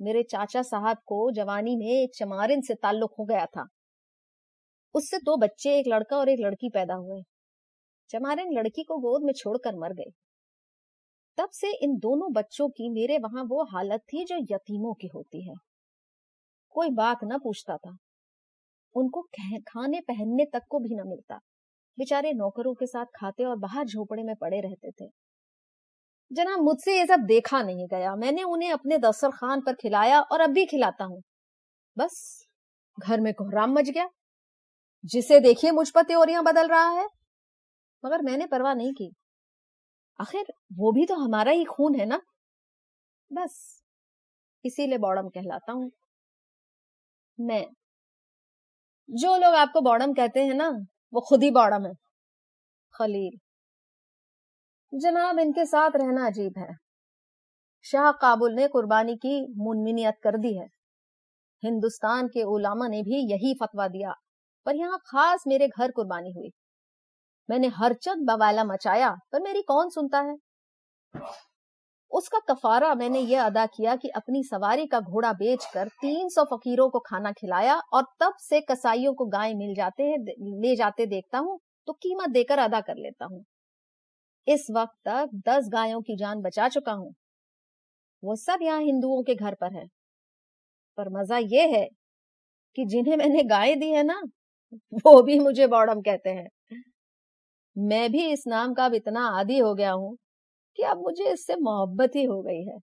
मेरे 0.00 0.22
चाचा 0.22 0.62
साहब 0.62 0.96
को 1.06 1.30
जवानी 1.32 1.76
में 1.76 1.86
एक 1.86 2.10
चमारिन 2.14 2.60
से 2.60 2.74
ताल्लुक 2.74 3.14
हो 3.18 3.24
गया 3.24 3.46
था। 3.46 3.66
उससे 4.94 5.18
दो 5.18 5.36
बच्चे, 5.36 5.78
एक 5.78 5.86
लड़का 5.88 6.16
और 6.16 6.28
एक 6.28 6.40
लड़की 6.40 6.68
पैदा 6.68 6.94
हुए। 6.94 7.22
चमारिन 8.10 8.52
लड़की 8.58 8.82
को 8.82 8.98
गोद 8.98 9.22
में 9.22 9.32
छोड़कर 9.32 9.76
मर 9.76 9.92
गई। 9.92 10.10
तब 11.40 11.48
से 11.50 11.72
इन 11.72 11.96
दोनों 11.98 12.32
बच्चों 12.32 12.68
की 12.68 12.90
मेरे 12.90 13.18
वहाँ 13.18 13.44
वो 13.44 13.64
हालत 13.64 14.00
थी 14.00 14.24
जो 14.24 14.36
यतीमों 14.36 14.94
की 14.94 15.06
होती 15.06 15.48
है। 15.48 15.54
कोई 16.70 16.90
बात 16.90 17.18
न 17.24 17.38
पूछता 17.38 17.76
था। 17.76 17.96
उनको 18.94 19.22
खाने 19.68 20.00
पहनने 20.00 20.44
तक 20.44 20.62
को 20.68 20.78
भी 20.78 20.94
न 20.94 21.08
मिलता। 21.08 21.40
बेचारे 21.98 22.32
नौकरों 22.32 22.74
के 22.74 22.86
साथ 22.86 23.04
खाते 23.04 23.44
और 23.44 23.56
बाहर 23.56 23.84
झोपड़े 23.84 24.22
में 24.22 24.36
पड़े 24.36 24.60
रहते 24.60 24.90
थे। 24.90 25.10
जनाब 26.32 26.60
मुझसे 26.60 26.98
ये 26.98 27.06
सब 27.06 27.20
देखा 27.20 27.62
नहीं 27.62 27.86
गया। 27.86 28.16
मैंने 28.16 28.42
उन्हें 28.42 28.72
अपने 28.72 28.98
दस्तरखान 28.98 29.60
पर 29.60 29.74
खिलाया 29.74 30.20
और 30.20 30.40
अब 30.40 30.50
भी 30.50 30.66
खिलाता 30.66 31.04
हूँ। 31.04 31.22
बस, 31.98 32.46
घर 33.00 33.20
में 33.20 33.34
कोहराम 33.34 33.72
मच 33.72 33.90
गया। 33.90 34.08
जिसे 35.04 35.40
देखिए 35.40 35.70
मुझ 35.70 35.90
पर 35.90 36.02
त्योरियाँ 36.02 36.44
बदल 36.44 36.68
रहा 36.68 36.88
है। 36.88 37.06
मगर 38.04 38.22
मैंने 38.22 38.46
परवाह 38.46 38.74
नहीं 38.74 38.92
की। 38.92 39.12
आखिर 40.20 40.52
वो 40.78 40.92
भी 40.92 41.06
तो 41.06 41.14
हमारा 41.16 41.52
ही 41.52 41.64
खून 41.64 41.94
है 41.94 42.06
ना? 42.06 42.20
बस, 43.30 43.82
इसीलिए 44.64 44.98
बॉडम 44.98 45.28
कहलाता 45.28 45.72
हूँ। 45.72 45.90
मैं, 47.38 47.64
जो 49.08 49.36
लोग 49.36 49.54
आपको 49.54 49.80
बॉडम 49.80 50.12
कहते 50.14 50.44
हैं 50.44 50.54
ना, 50.54 50.68
वो 51.12 51.20
खुद 51.20 51.42
ही 51.42 51.50
बॉडम 51.50 51.86
है। 51.86 51.92
खलील, 52.94 53.38
जनाब 54.92 55.38
इनके 55.38 55.64
साथ 55.66 55.90
रहना 55.96 56.26
अजीब 56.26 56.58
है। 56.58 56.74
शाह 57.84 58.10
काबुल 58.12 58.54
ने 58.54 58.66
कुर्बानी 58.68 59.16
की 59.16 59.40
मुनमिनियत 59.58 60.14
कर 60.22 60.36
दी 60.38 60.56
है। 60.58 60.66
हिंदुस्तान 61.62 62.28
के 62.28 62.42
उलामा 62.46 62.88
ने 62.88 63.02
भी 63.02 63.20
यही 63.32 63.54
फतवा 63.54 63.88
दिया, 63.88 64.12
पर 64.66 64.76
यहाँ 64.76 64.98
खास 65.06 65.44
मेरे 65.46 65.68
घर 65.68 65.90
कुर्बानी 65.90 66.32
हुई। 66.32 66.50
मैंने 67.50 67.68
हरचंद 67.74 68.26
बवाला 68.26 68.64
मचाया, 68.64 69.10
पर 69.32 69.42
मेरी 69.42 69.62
कौन 69.64 69.90
सुनता 69.90 70.20
है? 70.20 70.36
उसका 72.12 72.38
कफारा 72.48 72.94
मैंने 72.94 73.20
ये 73.20 73.36
अदा 73.38 73.64
किया 73.66 73.94
कि 73.96 74.08
अपनी 74.16 74.42
सवारी 74.44 74.86
का 74.86 75.00
घोड़ा 75.00 75.32
बेचकर 75.34 75.88
तीन 76.00 76.28
सौ 76.28 76.44
फकीरों 76.46 76.88
को 76.90 76.98
खाना 77.00 77.32
खिलाया 77.32 77.76
और 77.92 78.02
तब 78.20 78.34
से 78.40 78.60
कसाईयों 78.60 79.12
को 79.14 79.26
गाय 79.28 79.54
मिल 79.54 79.74
जाते 79.74 80.02
हैं 80.02 80.18
ले 80.62 80.74
जाते 80.76 81.06
देखता 81.06 81.38
हूँ 81.38 81.58
तो 81.88 81.92
कीमत 81.92 82.30
देकर 82.30 82.58
अदा 82.58 82.80
कर 82.80 82.96
लेता 82.96 83.24
हूँ। 83.24 83.44
इस 84.46 84.66
वक्त 84.70 84.94
तक 85.08 85.30
दस 85.48 85.68
गायों 85.72 86.00
की 86.02 86.16
जान 86.16 86.40
बचा 86.42 86.68
चुका 86.68 86.92
हूँ। 86.92 87.12
वो 88.22 88.36
सब 88.36 88.58
यहाँ 88.62 88.80
हिंदुओं 88.82 89.22
के 89.22 89.34
घर 89.34 89.54
पर 89.54 89.74
है। 89.74 89.86
पर 90.98 91.08
मज़ा 91.10 91.38
ये 91.38 91.66
है 91.68 91.86
कि 92.78 92.84
जिन्हें 92.86 93.16
मैंने 93.16 93.42
गाय 93.44 93.74
दी 93.76 93.90
है 93.90 94.02
ना, 94.02 94.20
वो 94.96 95.22
भी 95.22 95.38
मुझे 95.38 95.66
बॉडम 95.66 96.00
कहते 96.00 96.30
हैं। 96.30 96.48
मैं 97.76 98.10
भी 98.12 98.26
इस 98.32 98.44
नाम 98.46 98.74
का 98.74 98.84
अब 98.84 98.94
इतना 98.94 99.26
आदि 99.30 99.58
हो 99.58 99.74
गया 99.74 99.92
हूँ 99.92 100.16
कि 100.78 100.82
अब 100.84 100.98
मुझे 101.00 101.32
इससे 101.32 101.56
मोहब्बत 101.58 102.16
ही 102.16 102.24
हो 102.24 102.42
गई 102.42 102.64
है। 102.64 102.78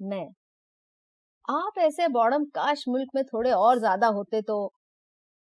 मैं। 0.00 0.32
आप 1.44 1.78
ऐसे 1.78 2.06
बॉडम 2.10 2.44
काश 2.54 2.84
मुल्क 2.88 3.08
में 3.14 3.22
थोड़े 3.24 3.50
और 3.52 3.78
ज़्यादा 3.78 4.06
होते 4.08 4.40
तो 4.42 4.56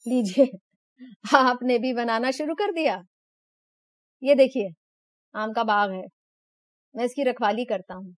लीजिए, 0.06 0.50
आपने 1.36 1.78
भी 1.80 1.92
बनाना 1.94 2.30
शुरू 2.32 2.54
कर 2.56 2.72
दिया। 2.74 3.02
ये 4.22 4.34
देखिए, 4.34 4.70
आम 5.34 5.52
का 5.52 5.64
बाग 5.64 5.92
है, 5.92 6.02
मैं 6.94 7.04
इसकी 7.04 7.24
रखवाली 7.24 7.64
करता 7.66 7.94
हूँ। 7.94 8.14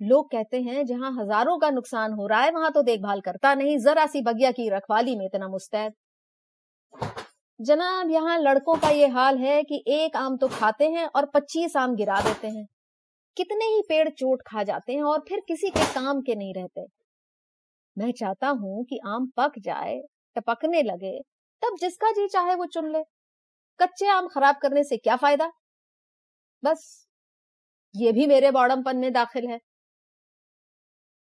लोग 0.00 0.30
कहते 0.30 0.60
हैं, 0.62 0.84
जहाँ 0.86 1.10
हज़ारों 1.14 1.58
का 1.58 1.68
नुकसान 1.70 2.12
हो 2.12 2.26
रहा 2.26 2.40
है, 2.40 2.50
वहाँ 2.52 2.70
तो 2.72 2.82
देखभाल 2.82 3.20
करता 3.20 3.54
नहीं, 3.54 3.76
जरा 3.80 4.06
सी 4.06 4.22
बगिया 4.22 4.50
की 4.52 4.68
रखवाली 4.70 5.16
में 5.16 5.24
इतना 5.26 5.48
मुस्तैद। 5.48 5.92
जनाब, 7.60 8.10
यहाँ 8.10 8.38
लड़कों 8.38 8.74
का 8.74 8.90
ये 8.90 9.06
हाल 9.06 9.38
है 9.38 9.62
कि 9.62 9.82
एक 9.88 10.16
आम 10.16 10.36
तो 10.36 10.48
खाते 10.48 10.84
हैं 10.90 11.06
और 11.06 11.26
पच्चीस 11.26 11.76
आम 11.76 11.94
गिरा 11.94 12.20
देते 12.20 12.48
हैं। 12.48 12.64
कितने 13.36 13.64
ही 13.64 13.82
पेड़ 13.88 14.08
चोट 14.10 14.42
खा 14.46 14.62
जाते 14.62 14.92
हैं 14.92 15.02
और 15.02 15.18
फिर 15.28 15.40
किसी 15.48 15.70
के 15.70 15.84
काम 15.94 16.20
के 16.20 16.34
नहीं 16.34 16.54
रहते। 16.54 16.84
मैं 17.96 18.10
चाहता 18.12 18.48
हूँ 18.48 18.84
कि 18.84 18.98
आम 19.06 19.26
पक 19.36 19.58
जाए, 19.58 20.00
टपकने 20.36 20.82
लगे, 20.82 21.18
तब 21.62 21.76
जिसका 21.80 22.10
जी 22.10 22.26
चाहे 22.28 22.54
वो 22.54 22.66
चुन 22.66 22.90
ले। 22.92 23.02
कच्चे 23.80 24.08
आम 24.08 24.28
खराब 24.28 24.56
करने 24.62 24.84
से 24.84 24.96
क्या 24.96 25.16
फ़ायदा? 25.16 25.50
बस, 26.62 27.06
ये 27.94 28.12
भी 28.12 28.26
मेरे 28.26 28.50
बॉडमपन 28.50 28.96
में 28.96 29.12
दाखिल 29.12 29.48
है। 29.48 29.58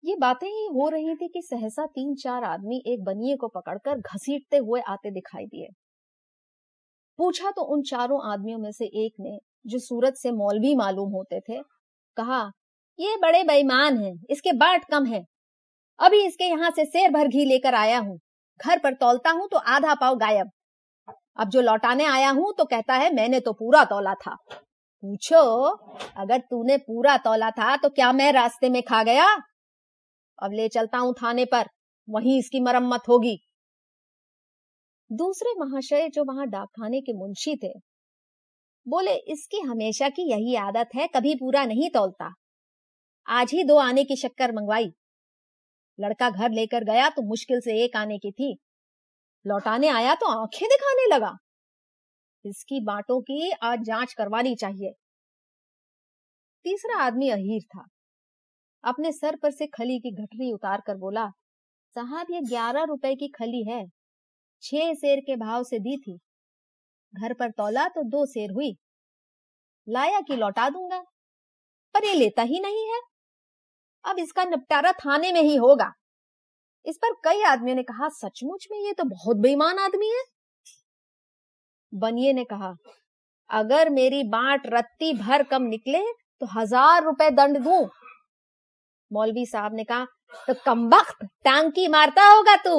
ये 0.04 0.16
बातें 0.16 0.46
ही 0.48 0.66
हो 0.74 0.88
रही 0.88 1.14
थी 1.14 1.28
कि 1.28 1.42
सहसा 1.42 1.86
तीन 1.86 2.14
चार 2.14 2.44
आदमी 2.44 2.82
एक 2.86 3.04
बनिए 3.04 3.36
को 3.36 3.48
पकड़कर 3.48 3.98
घसीटते 3.98 4.56
हुए 4.56 4.80
आते 4.88 5.10
दिखाई 5.10 5.46
दिए। 5.46 5.68
पूछा 7.18 7.50
तो 7.50 7.62
उन 7.64 7.82
चारों 7.82 8.20
आदमियों 8.32 8.58
में 8.58 8.70
से 8.72 8.84
एक 8.84 9.12
ने, 9.20 9.38
जो 9.66 9.78
सूरत 9.78 10.16
से 10.16 10.32
मौलवी 10.32 10.74
मालूम 10.74 11.10
होते 11.10 11.40
थे, 11.40 11.60
कहा, 12.16 12.40
ये 12.98 13.16
बड़े 13.16 13.42
बेईमान 13.44 13.98
हैं, 13.98 14.14
इसके 14.30 14.52
बाट 14.52 14.84
कम 14.90 15.06
है। 15.06 15.24
अभी 16.00 16.24
इसके 16.26 16.44
यहाँ 16.44 16.70
से 16.70 16.84
शेर 16.84 17.10
भर 17.10 17.28
घी 17.28 17.44
लेकर 17.44 17.74
आया 17.74 17.98
हूँ। 17.98 18.18
घर 18.60 18.78
पर 18.78 18.94
तोलता 18.94 19.30
हूँ 19.30 19.48
तो 19.48 19.58
आधा 19.68 19.94
पाव 19.94 20.16
गायब। 20.16 20.50
अब 21.38 21.48
जो 21.48 21.60
लौटाने 21.60 22.04
आया 22.04 22.30
हूँ 22.30 22.52
तो 22.58 22.64
कहता 22.64 22.94
है, 22.94 23.12
मैंने 23.14 23.40
तो 23.40 23.52
पूरा 23.52 23.84
तोला 23.84 24.14
था। 24.16 24.36
पूछो, 25.02 25.40
अगर 26.16 26.38
तूने 26.40 26.76
पूरा 26.78 27.16
तौला 27.16 27.50
था 27.50 27.76
तो 27.76 27.88
क्या 27.88 28.12
मैं 28.12 28.32
रास्ते 28.32 28.68
में 28.68 28.82
खा 28.82 29.02
गया? 29.02 29.26
अब 30.38 30.52
ले 30.52 30.68
चलता 30.68 30.98
हूँ 30.98 31.14
थाने 31.22 31.44
पर, 31.44 31.66
वहीं 32.08 32.38
इसकी 32.38 32.60
मरम्मत 32.60 33.08
होगी। 33.08 33.38
दूसरे 35.10 35.52
महाशय 35.58 36.08
जो 36.08 36.24
वहाँ 36.24 36.46
डाकखाने 36.46 37.00
के 37.00 37.12
मुंशी 37.12 37.56
थे, 37.56 37.72
बोले, 38.86 39.14
इसकी 39.32 39.60
हमेशा 39.60 40.08
की 40.08 40.22
यही 40.30 40.54
आदत 40.56 40.88
है, 40.94 41.06
कभी 41.06 41.34
पूरा 41.34 41.64
नहीं 41.64 41.90
तोलता। 41.90 42.32
आज 43.26 43.50
ही 43.52 43.64
दो 43.64 43.76
आने 43.76 44.04
की 44.04 44.16
शक्कर 44.16 44.52
मंगवाई। 44.52 44.86
लड़का 45.98 46.30
घर 46.30 46.50
लेकर 46.50 46.84
गया 46.84 47.08
तो 47.08 47.22
मुश्किल 47.22 47.60
से 47.60 47.82
एक 47.84 47.96
आने 47.96 48.18
की 48.18 48.30
थी। 48.30 48.56
लौटाने 49.46 49.88
आया 49.88 50.14
तो 50.14 50.26
आँखें 50.42 50.68
दिखाने 50.68 51.14
लगा। 51.14 51.32
इसकी 52.44 52.80
बातों 52.80 53.20
की 53.20 53.50
आज 53.62 53.82
जाँच 53.82 54.12
करवानी 54.12 54.54
चाहिए। 54.54 54.92
तीसरा 56.64 57.02
आदमी 57.02 57.28
अहीर 57.30 57.62
था। 57.62 57.84
अपने 58.84 59.12
सर 59.12 59.36
पर 59.36 59.50
से 59.50 59.66
खली 59.66 59.98
की 59.98 60.10
घटरी 60.14 60.52
उतार 60.52 60.82
कर 60.86 60.96
बोला, 60.96 61.26
साहब, 61.96 62.26
ये 62.30 62.40
ग्यारह 62.40 62.84
रुपए 62.84 63.14
की 63.14 63.28
खली 63.28 63.64
है। 63.70 63.97
छह 64.62 64.92
शेर 64.94 65.20
के 65.20 65.36
भाव 65.36 65.62
से 65.64 65.78
दी 65.78 65.96
थी। 65.98 66.18
घर 67.14 67.32
पर 67.34 67.50
तोला 67.50 67.86
तो 67.88 68.02
दो 68.10 68.24
शेर 68.26 68.50
हुई। 68.52 68.74
लाया 69.86 70.20
कि 70.20 70.36
लौटा 70.36 70.68
दूँगा? 70.70 70.98
पर 71.94 72.04
ये 72.04 72.14
लेता 72.14 72.42
ही 72.44 72.60
नहीं 72.60 72.86
है। 72.86 73.00
अब 74.04 74.18
इसका 74.18 74.44
निपटारा 74.44 74.92
थाने 74.94 75.32
में 75.32 75.40
ही 75.42 75.56
होगा। 75.56 75.92
इस 76.86 76.96
पर 76.96 77.14
कई 77.24 77.42
आदमियों 77.44 77.76
ने 77.76 77.82
कहा, 77.82 78.08
सचमुच 78.10 78.66
में 78.70 78.78
ये 78.78 78.92
तो 78.92 79.04
बहुत 79.06 79.36
बेईमान 79.36 79.78
आदमी 79.78 80.08
है। 80.08 80.22
बनिए 81.92 82.32
ने 82.32 82.44
कहा, 82.44 82.74
अगर 83.50 83.90
मेरी 83.90 84.22
बाट 84.26 84.66
रत्ती 84.66 85.12
भर 85.14 85.42
कम 85.42 85.62
निकले 85.64 86.02
तो 86.40 86.46
हज़ार 86.50 87.04
रुपए 87.04 87.30
दंड 87.32 87.58
दू। 87.58 87.82
मौलवी 89.10 89.46
साहब 89.46 89.74
ने 89.74 89.84
कहा 89.84 90.06
तो 90.46 90.54
कम 90.64 90.86
वक्त 90.88 91.24
टांकी 91.44 91.86
मारता 91.88 92.24
होगा 92.26 92.56
तू। 92.56 92.74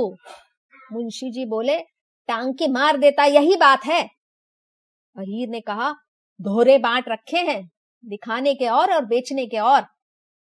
मुंशी 0.94 1.32
जी 1.32 1.46
बोले, 1.46 1.78
टांग 2.28 2.54
के 2.54 2.68
मार 2.68 2.98
देता 2.98 3.24
यही 3.24 3.56
बात 3.56 3.86
है। 3.86 4.04
अहीर 5.16 5.50
ने 5.50 5.62
कहा, 5.62 5.92
धोरे 6.42 6.78
बांट 6.78 7.10
रखे 7.10 7.38
हैं, 7.38 7.70
दिखाने 8.06 8.54
के 8.54 8.68
और 8.68 8.94
और 8.94 9.06
बेचने 9.06 9.46
के 9.46 9.60
और। 9.60 9.86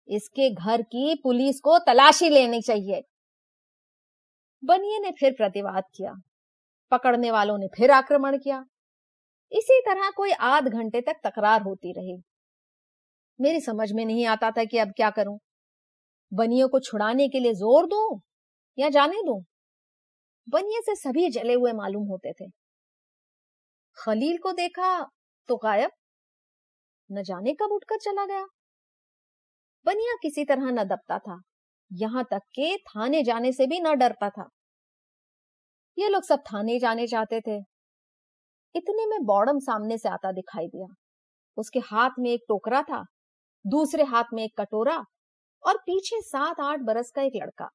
इसके 0.07 0.49
घर 0.49 0.81
की 0.81 1.15
पुलिस 1.23 1.59
को 1.59 1.77
तलाशी 1.79 2.29
लेनी 2.29 2.61
चाहिए। 2.61 3.01
बनिए 4.63 4.99
ने 4.99 5.11
फिर 5.11 5.31
प्रतिवाद 5.31 5.83
किया। 5.95 6.13
पकड़ने 6.91 7.31
वालों 7.31 7.57
ने 7.57 7.67
फिर 7.67 7.91
आक्रमण 7.91 8.37
किया। 8.37 8.65
इसी 9.51 9.81
तरह 9.81 10.09
कोई 10.09 10.31
आध 10.31 10.67
घंटे 10.67 11.01
तक 11.01 11.15
तकरार 11.23 11.61
होती 11.61 11.91
रही। 11.91 12.21
मेरी 13.41 13.61
समझ 13.61 13.91
में 13.91 14.05
नहीं 14.05 14.25
आता 14.25 14.51
था 14.51 14.63
कि 14.63 14.77
अब 14.77 14.91
क्या 14.95 15.09
करूँ। 15.09 15.39
बनियों 16.33 16.69
को 16.69 16.79
छुड़ाने 16.79 17.27
के 17.27 17.39
लिए 17.39 17.53
ज़ोर 17.53 17.85
दूँ 17.85 18.21
या 18.77 18.89
जाने 18.89 19.23
दूँ? 19.25 19.43
बनिए 20.51 20.81
से 20.81 20.95
सभी 20.95 21.29
जले 21.29 21.53
हुए 21.53 21.71
मालूम 21.73 22.07
होते 22.07 22.31
थे। 22.31 22.45
खलील 23.97 24.37
को 24.37 24.51
देखा 24.51 25.03
तो 25.47 25.55
गायब। 25.55 25.91
न 27.11 27.23
जाने 27.23 27.53
कब 27.53 27.71
उठकर 27.71 27.97
चला 27.97 28.25
गया। 28.25 28.45
बनिया 29.85 30.15
किसी 30.21 30.45
तरह 30.45 30.71
न 30.71 30.83
दबता 30.83 31.19
था। 31.19 31.41
यहाँ 31.91 32.23
तक 32.31 32.37
के 32.37 32.77
थाने 32.77 33.23
जाने 33.23 33.51
से 33.51 33.67
भी 33.67 33.79
न 33.79 33.95
डरता 33.95 34.29
था। 34.29 34.49
ये 35.97 36.09
लोग 36.09 36.23
सब 36.23 36.39
थाने 36.39 36.79
जाने 36.79 37.07
चाहते 37.07 37.39
थे। 37.39 37.57
इतने 38.75 39.05
में 39.05 39.25
बॉडम 39.25 39.59
सामने 39.59 39.97
से 39.97 40.09
आता 40.09 40.31
दिखाई 40.31 40.67
दिया। 40.67 40.87
उसके 41.57 41.79
हाथ 41.79 42.09
में 42.19 42.31
एक 42.31 42.41
टोकरा 42.47 42.81
था, 42.81 43.03
दूसरे 43.67 44.03
हाथ 44.03 44.23
में 44.33 44.43
एक 44.43 44.51
कटोरा 44.61 44.97
और 45.63 45.77
पीछे 45.77 46.21
सात 46.21 46.59
आठ 46.59 46.79
बरस 46.79 47.11
का 47.15 47.21
एक 47.21 47.33
लड़का। 47.35 47.69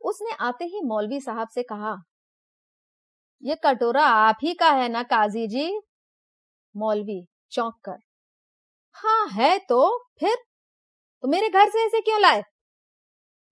उसने 0.00 0.32
आते 0.40 0.64
ही 0.64 0.80
मौलवी 0.84 1.20
साहब 1.20 1.48
से 1.48 1.62
कहा 1.62 1.96
यह 3.42 3.56
कटोरा 3.64 4.02
आप 4.04 4.38
ही 4.42 4.54
का 4.54 4.70
है 4.72 4.88
ना, 4.88 5.02
काजी 5.02 5.46
जी? 5.46 5.80
मौलवी 6.74 7.24
चौंक 7.50 7.74
कर 7.84 7.98
हाँ 8.96 9.28
है 9.28 9.58
तो 9.58 9.80
फिर? 10.20 10.36
तो 11.24 11.28
मेरे 11.28 11.48
घर 11.48 11.70
से 11.70 11.84
ऐसे 11.86 12.00
क्यों 12.00 12.20
लाए? 12.20 12.42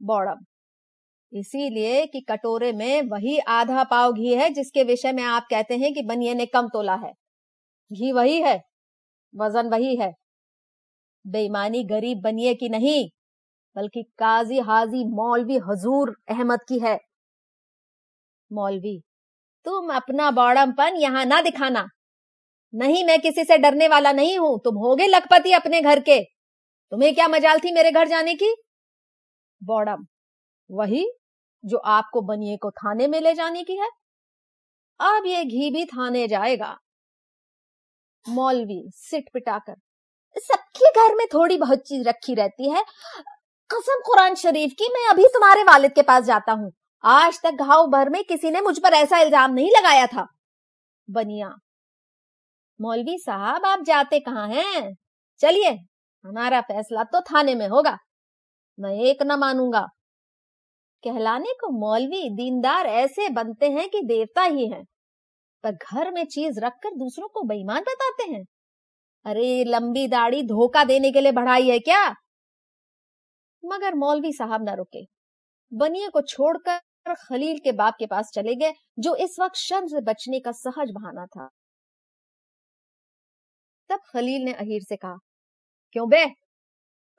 बौड़म 0.01 0.45
इसीलिए 1.33 2.07
कि 2.07 2.21
कटोरे 2.21 2.73
में 2.73 3.03
वही 3.03 3.39
आधा 3.49 3.85
पाव 3.85 4.13
घी 4.13 4.35
है 4.35 4.49
जिसके 4.51 4.85
विषय 4.85 5.13
में 5.13 5.23
आप 5.25 5.47
कहते 5.51 5.77
हैं 5.77 5.93
कि 5.95 6.03
बनिए 6.03 6.35
ने 6.35 6.47
कम 6.47 6.69
तोला 6.69 6.95
है। 6.97 7.13
घी 7.91 8.13
वही 8.13 8.41
है, 8.43 8.61
वज़न 9.35 9.69
वही 9.71 9.97
है। 9.97 10.13
बेईमानी 11.25 11.83
गरीब 11.85 12.21
बनिए 12.21 12.55
की 12.55 12.69
नहीं? 12.69 13.09
बल्कि 13.79 14.03
काजी 14.19 14.59
हाजी 14.61 15.05
मौलवी 15.15 15.57
हजूर 15.69 16.15
अहमद 16.31 16.61
की 16.69 16.79
है। 16.79 16.99
मौलवी, 18.51 19.01
तुम 19.67 19.93
अपना 19.95 20.31
बौड़मपन 20.31 20.97
यहाँ 20.97 21.25
ना 21.25 21.41
दिखाना। 21.41 21.87
नहीं, 22.73 23.05
मैं 23.05 23.21
किसी 23.21 23.45
से 23.45 23.59
डरने 23.59 23.89
वाला 23.89 24.13
नहीं 24.13 24.39
हूँ। 24.39 24.59
तुम 24.65 24.77
होगे 24.77 25.07
लखपति 25.07 25.53
अपने 25.53 25.81
घर 25.83 26.01
के। 26.01 26.21
तुम्हें 26.93 27.15
क्या 27.15 27.29
मजाल 27.29 27.59
थी 27.59 27.73
मेरे 27.73 27.91
घर 27.93 28.09
जाने 28.09 28.35
की? 28.35 28.55
बौड़म, 29.63 30.07
वही 30.71 31.07
जो 31.65 31.79
आपको 31.79 32.21
बनिए 32.23 32.57
को 32.57 32.71
थाने 32.71 33.07
में 33.07 33.21
ले 33.21 33.35
जाने 33.35 33.65
की 33.65 33.77
है। 33.77 33.89
अब 35.01 35.27
ये 35.27 35.45
घी 35.45 35.71
भी 35.71 35.85
थाने 35.87 36.27
जाएगा। 36.29 36.77
मौलवी, 38.27 38.83
सिट 38.91 39.29
पिटाकर, 39.35 39.75
सबके 40.37 40.91
घर 40.93 41.15
में 41.15 41.27
थोड़ी 41.35 41.57
बहुत 41.59 41.79
चीज़ 41.79 42.09
रखी 42.09 42.35
रहती 42.35 42.71
है। 42.71 42.83
कसम 43.71 44.01
कुरान 44.05 44.35
शरीफ 44.35 44.73
की, 44.79 44.89
मैं 44.89 45.09
अभी 45.11 45.25
तुम्हारे 45.25 45.63
वालिद 45.63 45.93
के 45.93 46.03
पास 46.03 46.25
जाता 46.25 46.53
हूँ। 46.53 46.73
आज 47.05 47.41
तक 47.43 47.51
घाव 47.51 47.87
भर 47.87 48.09
में 48.09 48.25
किसी 48.25 48.51
ने 48.51 48.61
मुझ 48.61 48.79
पर 48.79 48.93
ऐसा 48.93 49.19
इल्ज़ाम 49.19 49.53
नहीं 49.53 49.71
लगाया 49.71 50.07
था। 50.07 50.27
बनिया। 51.09 51.49
मौलवी 52.81 53.19
साहब, 53.19 53.67
आप 53.67 53.83
जाते 53.83 54.21
कहाँ 54.21 54.49
हैं? 54.49 54.95
चलिए, 55.41 55.71
हमारा 56.25 56.61
फैसला 56.61 57.05
तो 57.05 57.21
थाने 57.21 57.55
में 57.55 57.69
होगा। 57.69 57.97
मैं 58.79 58.93
एक 59.01 59.23
न 59.23 59.33
मानूँगा। 59.33 59.87
कहलाने 61.05 61.53
को 61.53 61.71
मौलवी 61.81 62.29
दीनदार 62.31 62.87
ऐसे 62.87 63.29
बनते 63.29 63.71
हैं 63.71 63.89
कि 63.89 64.01
देवता 64.03 64.43
ही 64.43 64.69
हैं, 64.69 64.85
पर 65.65 65.73
घर 65.73 66.11
में 66.11 66.25
चीज़ 66.27 66.61
रखकर 66.61 66.91
दूसरों 66.91 67.29
को 67.29 67.43
बेईमान 67.43 67.83
बताते 67.83 68.31
हैं। 68.33 68.45
अरे, 69.27 69.65
लंबी 69.65 70.07
दाढ़ी 70.09 70.43
धोखा 70.43 70.85
देने 70.85 71.13
के 71.13 71.21
लिए 71.21 71.33
बढ़ाई 71.33 71.69
है 71.69 71.79
क्या? 71.79 72.15
मगर 73.65 73.95
मौलवी 73.95 74.33
साहब 74.33 74.69
न 74.69 74.75
रुके। 74.75 75.05
बनिए 75.73 76.09
को 76.09 76.21
छोड़कर 76.23 77.15
खलील 77.19 77.59
के 77.59 77.73
बाप 77.73 77.95
के 77.99 78.07
पास 78.07 78.31
चले 78.35 78.55
गए, 78.55 78.73
जो 78.99 79.15
इस 79.17 79.37
वक्त 79.41 79.57
शर्म 79.57 79.87
से 79.87 80.01
बचने 80.03 80.41
का 80.41 80.53
सहज 80.53 80.91
बहाना 80.91 81.27
था। 81.27 81.49
तब 83.91 84.01
खलील 84.13 84.45
ने 84.45 84.53
अहीर 84.55 84.83
से 84.83 84.97
कहा, 84.97 85.17
क्यों 85.93 86.09
बे? 86.09 86.25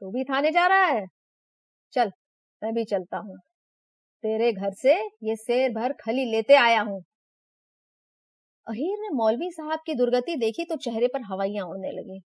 तू 0.01 0.12
भी 0.12 0.24
थाने 0.24 0.51
जा 0.51 0.65
रहा 0.67 0.86
है। 0.86 1.05
चल, 1.93 2.12
मैं 2.62 2.74
भी 2.74 2.84
चलता 2.86 3.17
हूँ। 3.17 3.38
तेरे 4.24 4.51
घर 4.53 4.74
से 4.74 4.96
ये 5.24 5.36
शेर 5.36 5.72
भर 5.74 5.93
खली 5.93 6.25
लेते 6.31 6.55
आया 6.55 6.81
हूँ। 6.81 7.01
अहीर 8.67 8.98
ने 9.00 9.10
मौलवी 9.10 9.50
साहब 9.51 9.79
की 9.86 9.96
दुर्गति 9.96 10.36
देखी 10.36 10.65
तो 10.65 10.75
चेहरे 10.77 11.08
पर 11.08 11.22
हवाइयाँ 11.24 11.65
उड़ने 11.65 11.91
लगी। 11.91 12.19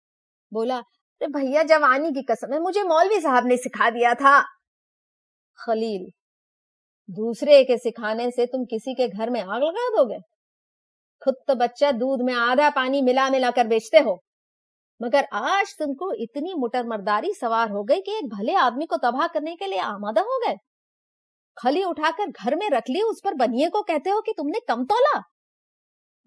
बोला 0.53 0.81
अरे 1.21 1.29
भैया, 1.29 1.63
जवानी 1.63 2.13
की 2.13 2.23
कसम 2.23 2.53
है, 2.53 2.61
मुझे 2.61 2.83
मौलवी 2.83 3.21
साहब 3.21 3.47
ने 3.47 3.57
सिखा 3.57 3.91
दिया 3.91 4.15
था। 4.15 4.41
खलील, 5.59 6.11
दूसरे 7.15 7.65
के 7.65 7.79
सिखाने 7.79 8.31
से 8.31 8.47
तुम 8.47 8.65
किसी 8.65 8.95
के 8.95 9.09
घर 9.09 9.31
में 9.31 9.41
आग 9.41 9.63
लगा 9.63 9.89
दोगे? 9.89 10.19
खुद 11.25 11.35
तो 11.49 11.55
बच्चा 11.55 11.93
दूध 11.93 12.21
में 12.23 12.35
आधा 12.35 12.71
पानी 12.71 13.03
मिला 13.03 13.31
मिला 13.31 13.51
कर 13.51 13.67
बेचते 13.67 13.99
हो। 13.99 14.25
मगर 15.03 15.27
आज 15.33 15.77
तुमको 15.79 16.13
इतनी 16.13 16.55
मुटर 16.55 16.87
मर्दारी 16.87 17.35
सवार 17.35 17.71
हो 17.71 17.85
गई 17.85 18.01
कि 18.01 18.19
एक 18.19 18.25
भले 18.25 18.55
आदमी 18.55 18.87
को 18.87 18.97
तबाह 18.97 19.27
करने 19.27 19.57
के 19.57 19.67
लिए 19.67 19.79
आमादा 19.79 20.21
हो 20.21 20.41
गए। 20.47 20.57
खली 21.59 21.85
उठाकर 21.85 22.31
घर 22.31 22.57
में 22.57 22.71
रख 22.71 22.85
ली, 22.91 23.03
उस 23.03 23.21
पर 23.25 23.35
बनिए 23.35 23.69
को 23.69 23.83
कहते 23.83 24.11
हो 24.11 24.21
कि 24.21 24.33
तुमने 24.37 24.61
कम 24.69 24.85
तोला। 24.85 25.23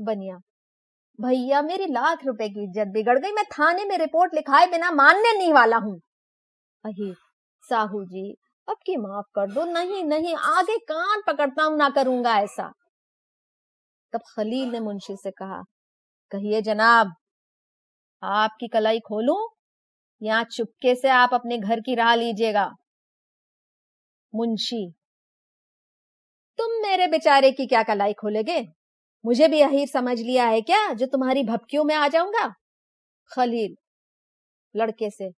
बनिया 0.02 0.42
भैया, 1.20 1.62
मेरी 1.62 1.86
लाख 1.88 2.26
रुपए 2.26 2.48
की 2.50 2.64
इज़्ज़त 2.64 2.88
बिगड़ 2.88 3.18
गई। 3.20 3.32
मैं 3.32 3.44
थाने 3.52 3.86
में 3.86 3.98
रिपोर्ट 3.98 4.34
लिखाए 4.36 4.66
बिना 4.68 4.92
मानने 4.92 5.34
नहीं 5.38 5.54
वाला 5.54 5.78
हूँ। 5.78 6.00
अही 6.86 7.14
साहू 7.64 8.04
जी, 8.06 8.30
अब 8.68 8.78
की 8.86 8.98
माफ़ 8.98 9.26
कर 9.36 9.52
दो। 9.52 9.66
नहीं 9.66 10.04
नहीं, 10.04 10.36
आगे 10.36 10.78
कान 10.86 11.22
पकड़ता 11.28 11.64
हूँ, 11.64 11.78
ना 11.78 11.90
करूँगा 11.90 12.38
ऐसा। 12.40 12.72
तब 14.14 14.22
खलील 14.28 14.70
ने 14.70 14.80
मुंशी 14.80 15.16
से 15.16 15.32
कहा, 15.32 15.62
कहिए 16.32 16.62
जनाब, 16.62 17.14
आपकी 18.24 18.68
कलाई 18.68 19.00
खोलू 19.00 19.36
या 20.22 20.44
चुपके 20.44 20.96
से 20.96 21.10
आप 21.12 21.34
अपने 21.34 21.58
घर 21.58 21.80
की 21.80 21.96
राह 21.96 22.14
लीजिएगा? 22.16 22.70
मुंशी, 24.34 24.84
तुम 26.60 26.72
मेरे 26.82 27.08
बेचारे 27.08 27.52
की 27.52 27.66
क्या 27.68 27.84
कलाई 27.84 28.14
खोलेगे? 28.14 28.60
मुझे 29.26 29.48
भी 29.48 29.62
अहीर 29.62 29.88
समझ 29.88 30.20
लिया 30.20 30.46
है 30.48 30.62
क्या, 30.62 30.94
जो 30.94 31.06
तुम्हारी 31.06 31.44
भपकियों 31.44 31.84
में 31.84 31.96
आ 31.96 32.08
जाऊँगा? 32.08 32.48
खलील, 33.32 33.76
लड़के 34.76 35.10
से। 35.10 35.30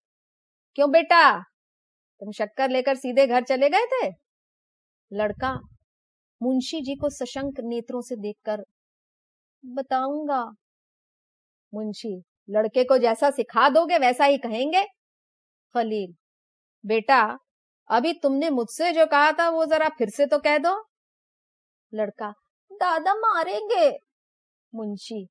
क्यों 0.75 0.91
बेटा? 0.91 1.41
तुम 2.21 2.33
शक्कर 2.33 2.71
लेकर 2.71 2.95
सीधे 2.95 3.27
घर 3.27 3.45
चले 3.45 3.69
गए 3.69 3.87
थे? 3.87 4.11
लड़का, 5.13 5.55
मुंशी 6.43 6.81
जी 6.81 6.95
को 6.95 7.11
सशंक 7.11 7.61
नेत्रों 7.61 8.01
से 8.03 8.17
देखकर, 8.17 8.65
बताऊँगा। 9.65 10.45
मुंशी, 11.73 12.23
लड़के 12.51 12.85
को 12.85 12.99
जैसा 12.99 13.31
सिखा 13.31 13.69
दोगे 13.69 13.99
वैसा 13.99 14.25
ही 14.25 14.39
कहेंगे। 14.39 14.85
खलील, 15.75 16.15
बेटा, 16.85 17.39
अभी 17.91 18.13
तुमने 18.13 18.51
मुझसे 18.51 18.93
जो 18.93 19.07
कहा 19.07 19.33
था 19.33 19.49
वो 19.51 19.67
जरा 19.67 19.89
फिर 19.89 20.11
से 20.11 20.27
तो 20.27 20.39
कह 20.39 20.59
दो। 20.59 20.77
लड़का 21.93 22.33
दादा 22.75 23.15
मारेंगे। 23.17 23.89
मुंशी, 24.73 25.25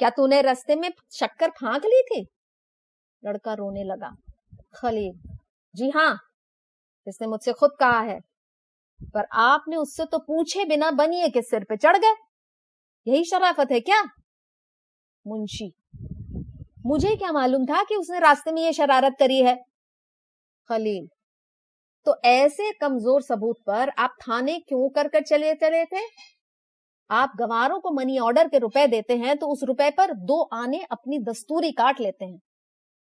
क्या 0.00 0.10
तूने 0.10 0.40
रास्ते 0.42 0.76
में 0.76 0.90
शक्कर 1.12 1.50
फांक 1.52 1.84
ली 1.84 2.02
थी? 2.04 2.26
लड़का 3.22 3.54
रोने 3.54 3.84
लगा। 3.84 4.10
खलील, 4.76 5.12
जी 5.74 5.90
हाँ 5.90 6.18
इसने 7.06 7.26
मुझसे 7.26 7.52
खुद 7.52 7.70
कहा 7.80 8.00
है, 8.00 8.18
पर 9.08 9.26
आपने 9.40 9.76
उससे 9.76 10.04
तो 10.04 10.18
पूछे 10.20 10.64
बिना 10.64 10.90
बनिए 10.92 11.28
के 11.28 11.42
सिर 11.42 11.64
पे 11.64 11.76
चढ़ 11.76 11.96
गए। 11.96 12.14
यही 13.06 13.24
शराफत 13.24 13.72
है 13.72 13.80
क्या? 13.80 14.02
मुंशी, 15.24 15.72
मुझे 16.86 17.14
क्या 17.16 17.32
मालूम 17.32 17.64
था 17.66 17.82
कि 17.82 17.96
उसने 17.96 18.18
रास्ते 18.20 18.52
में 18.52 18.62
ये 18.62 18.72
शरारत 18.72 19.16
करी 19.18 19.40
है? 19.40 19.56
खलील 20.68 21.08
तो 22.06 22.14
ऐसे 22.24 22.70
कमज़ोर 22.72 23.22
सबूत 23.22 23.56
पर 23.66 23.90
आप 23.98 24.16
थाने 24.20 24.58
क्यों 24.58 24.88
कर 24.90 25.08
कर 25.08 25.22
चले 25.22 25.54
चले 25.56 25.84
थे? 25.86 26.00
आप 27.10 27.32
गवारों 27.36 27.80
को 27.80 27.90
मनी 27.90 28.18
ऑर्डर 28.18 28.48
के 28.48 28.58
रुपए 28.58 28.86
देते 28.86 29.16
हैं 29.16 29.38
तो 29.38 29.48
उस 29.48 29.62
रुपए 29.62 29.90
पर 29.90 30.14
दो 30.14 30.42
आने 30.42 30.82
अपनी 30.82 31.18
दस्तूरी 31.18 31.72
काट 31.72 32.00
लेते 32.00 32.24
हैं। 32.24 32.40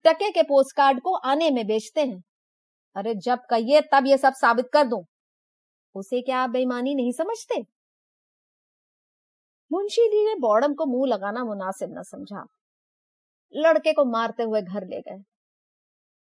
टके 0.06 0.32
के 0.32 0.44
पोस्ट 0.44 0.76
कार्ड 0.76 1.02
को 1.02 1.14
आने 1.14 1.50
में 1.52 1.68
बेचते 1.68 2.02
हैं। 2.02 2.24
अरे 2.96 3.16
जब 3.16 3.40
कहिए, 3.50 3.82
तब 3.82 4.08
ये 4.08 4.18
सब 4.18 4.34
साबित 4.34 4.70
कर 4.74 4.84
दूँ। 4.84 5.06
उसे 5.96 6.22
क्या 6.22 6.40
आप 6.40 6.50
बेईमानी 6.50 6.96
नहीं 6.96 7.12
समझते? 7.12 7.66
मुंशी 9.72 10.08
जी 10.08 10.26
ने 10.26 10.36
बॉडम 10.36 10.74
को 10.74 10.86
मुँह 10.86 11.08
लगाना 11.08 11.44
मुनासिब 11.44 12.00
न 12.00 12.04
समझा। 12.04 12.46
लड़के 13.56 13.94
को 13.94 14.06
मारते 14.06 14.44
हुए 14.44 14.62
घर 14.62 14.88
ले 14.88 15.02
गए। 15.02 15.24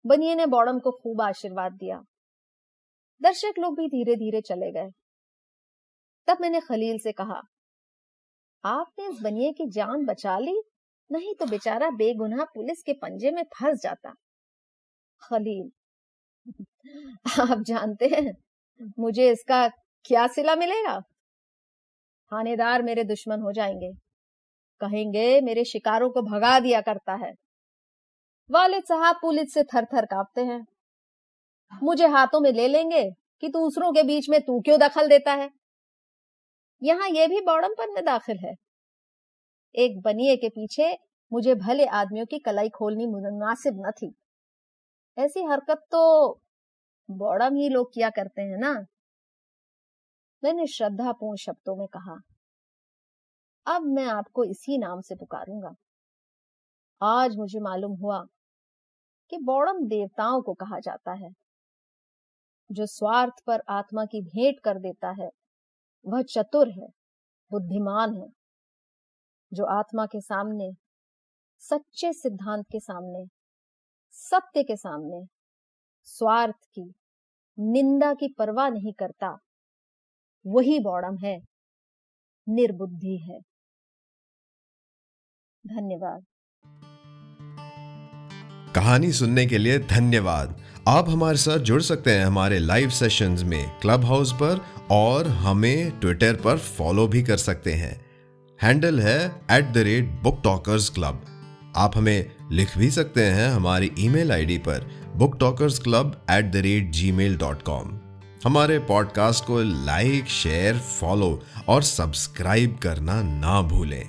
बनिए 0.06 0.34
ने 0.34 0.46
बॉडम 0.46 0.78
को 0.78 0.90
खूब 0.90 1.22
आशीर्वाद 1.22 1.72
दिया। 1.72 2.02
दर्शक 3.22 3.54
लोग 3.58 3.76
भी 3.76 3.88
धीरे 3.88 4.16
धीरे 4.16 4.40
चले 4.40 4.70
गए। 4.72 4.90
तब 6.26 6.38
मैंने 6.40 6.60
खलील 6.60 6.98
से 6.98 7.12
कहा 7.12 7.42
आपने 8.64 9.06
इस 9.08 9.20
बनिए 9.20 9.52
की 9.52 9.66
जान 9.70 10.04
बचा 10.06 10.38
ली? 10.38 10.62
नहीं 11.10 11.34
तो 11.34 11.46
बेचारा 11.46 11.90
बेगुनाह 11.90 12.44
पुलिस 12.44 12.82
के 12.82 12.92
पंजे 12.92 13.30
में 13.30 13.42
फंस 13.54 13.80
जाता। 13.82 14.14
खलील, 15.22 15.70
आप 17.40 17.62
जानते 17.62 18.06
हैं, 18.08 18.32
मुझे 18.98 19.30
इसका 19.32 19.66
क्या 20.04 20.26
सिला 20.26 20.56
मिलेगा? 20.56 21.00
थानेदार 22.32 22.82
मेरे 22.82 23.04
दुश्मन 23.04 23.40
हो 23.40 23.52
जाएँगे। 23.52 23.92
कहेंगे, 24.80 25.40
मेरे 25.40 25.64
शिकारों 25.64 26.10
को 26.10 26.22
भगा 26.22 26.58
दिया 26.60 26.80
करता 26.80 27.14
है। 27.14 27.32
वालिद 28.50 28.84
साहब 28.84 29.16
पुलिस 29.22 29.54
से 29.54 29.62
थर 29.64 29.84
थर 29.84 30.06
कांपते 30.06 30.44
हैं। 30.44 30.64
मुझे 31.72 32.06
हाथों 32.06 32.40
में 32.40 32.52
ले 32.52 32.68
लेंगे 32.68 33.02
कि 33.42 33.48
दूसरों 33.48 33.92
के 33.92 34.02
बीच 34.02 34.28
में 34.28 34.40
तू 34.40 34.60
क्यों 34.60 34.78
दखल 34.80 35.08
देता 35.08 35.32
है? 35.34 35.50
यहाँ 36.82 37.08
यह 37.08 37.26
भी 37.28 37.40
बौड़मपन 37.40 37.92
में 37.94 38.04
दाखिल 38.04 38.38
है। 38.38 38.54
एक 39.74 40.00
बनिए 40.02 40.36
के 40.36 40.48
पीछे 40.48 40.92
मुझे 41.32 41.54
भले 41.56 41.86
आदमियों 41.94 42.26
की 42.26 42.38
कलाई 42.38 42.68
खोलनी 42.68 43.06
मुनासिब 43.06 43.82
न 43.86 43.90
थी। 43.92 44.12
ऐसी 45.16 45.42
हरकत 45.44 45.82
तो 45.90 46.40
बौड़म 47.08 47.56
ही 47.56 47.68
लोग 47.68 47.92
किया 47.94 48.10
करते 48.10 48.42
हैं 48.42 48.58
ना? 48.58 48.72
मैंने 50.42 50.66
श्रद्धापूर्ण 50.68 51.36
शब्दों 51.38 51.76
में 51.76 51.86
कहा, 51.88 52.16
अब 53.66 53.82
मैं 53.86 54.04
आपको 54.06 54.44
इसी 54.44 54.78
नाम 54.78 55.00
से 55.00 55.14
पुकारूँगा। 55.14 55.74
आज 57.00 57.36
मुझे 57.36 57.60
मालूम 57.60 57.96
हुआ 57.98 58.22
कि 59.32 59.38
बौड़म 59.38 59.84
देवताओं 59.88 60.40
को 60.42 60.54
कहा 60.54 60.78
जाता 60.80 61.12
है, 61.14 61.30
जो 62.70 62.86
स्वार्थ 62.86 63.44
पर 63.46 63.62
आत्मा 63.70 64.04
की 64.04 64.22
भेंट 64.24 64.60
कर 64.64 64.78
देता 64.78 65.10
है। 65.22 65.28
वह 66.06 66.22
चतुर 66.22 66.68
है, 66.68 66.86
बुद्धिमान 67.50 68.16
है, 68.16 68.28
जो 69.52 69.64
आत्मा 69.64 70.06
के 70.06 70.20
सामने, 70.20 70.72
सच्चे 71.58 72.12
सिद्धांत 72.12 72.66
के 72.72 72.80
सामने, 72.80 73.26
सत्य 74.10 74.62
के 74.62 74.76
सामने, 74.76 75.26
स्वार्थ 76.02 76.64
की, 76.74 76.94
निंदा 77.58 78.14
की 78.14 78.34
परवाह 78.38 78.68
नहीं 78.68 78.92
करता। 78.92 79.38
वही 80.46 80.78
बौड़म 80.78 81.16
है, 81.18 81.38
निर्बुद्धि 82.48 83.16
है। 83.16 83.40
धन्यवाद। 85.66 86.24
कहानी 88.74 89.12
सुनने 89.12 89.46
के 89.46 89.58
लिए 89.58 89.78
धन्यवाद। 89.78 90.56
आप 90.88 91.08
हमारे 91.10 91.36
साथ 91.36 91.58
जुड़ 91.58 91.80
सकते 91.82 92.10
हैं 92.10 92.26
हमारे 92.26 92.58
लाइव 92.58 92.90
सेशंस 92.90 93.42
में 93.42 93.70
क्लब 93.82 94.04
हाउस 94.04 94.32
पर 94.32 94.60
और 94.90 95.28
हमें 95.28 96.00
ट्विटर 96.00 96.34
पर 96.34 96.58
फॉलो 96.58 97.06
भी 97.08 97.22
कर 97.22 97.36
सकते 97.36 97.72
हैं। 97.72 98.00
हैंडल 98.62 99.00
है 99.00 99.26
at 99.50 99.72
the 99.72 99.78
rate 99.78 100.04
book 100.22 100.40
talkers 100.44 100.88
club 100.88 101.24
आप 101.76 101.96
हमें 101.96 102.30
लिख 102.52 102.78
भी 102.78 102.90
सकते 102.90 103.24
हैं 103.24 103.48
हमारी 103.50 103.90
ईमेल 103.98 104.32
आईडी 104.32 104.58
पर 104.58 104.88
book 105.16 105.36
talkers 105.40 105.78
club 105.78 106.24
at 106.30 106.52
the 106.52 106.56
rate 106.56 106.90
Gmail 107.12 107.36
dot 107.36 107.62
com 107.62 107.98
हमारे 108.44 108.78
पॉडकास्ट 108.78 109.44
को 109.44 109.60
लाइक 109.86 110.28
शेयर 110.28 110.78
फॉलो 110.78 111.42
और 111.68 111.82
सब्सक्राइब 111.82 112.78
करना 112.82 113.22
ना 113.22 113.60
भूलें। 113.62 114.04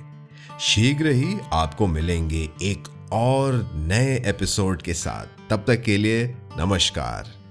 शीघ्र 0.60 1.06
ही 1.06 1.36
आपको 1.52 1.86
मिलेंगे 1.86 2.48
एक 2.62 2.88
और 3.12 3.70
नए 3.74 4.22
एपिसोड 4.26 4.82
के 4.82 4.94
साथ। 4.94 5.50
तब 5.50 5.64
तक 5.66 5.82
के 5.82 5.96
लिए 5.96 6.34
नमस्कार। 6.58 7.41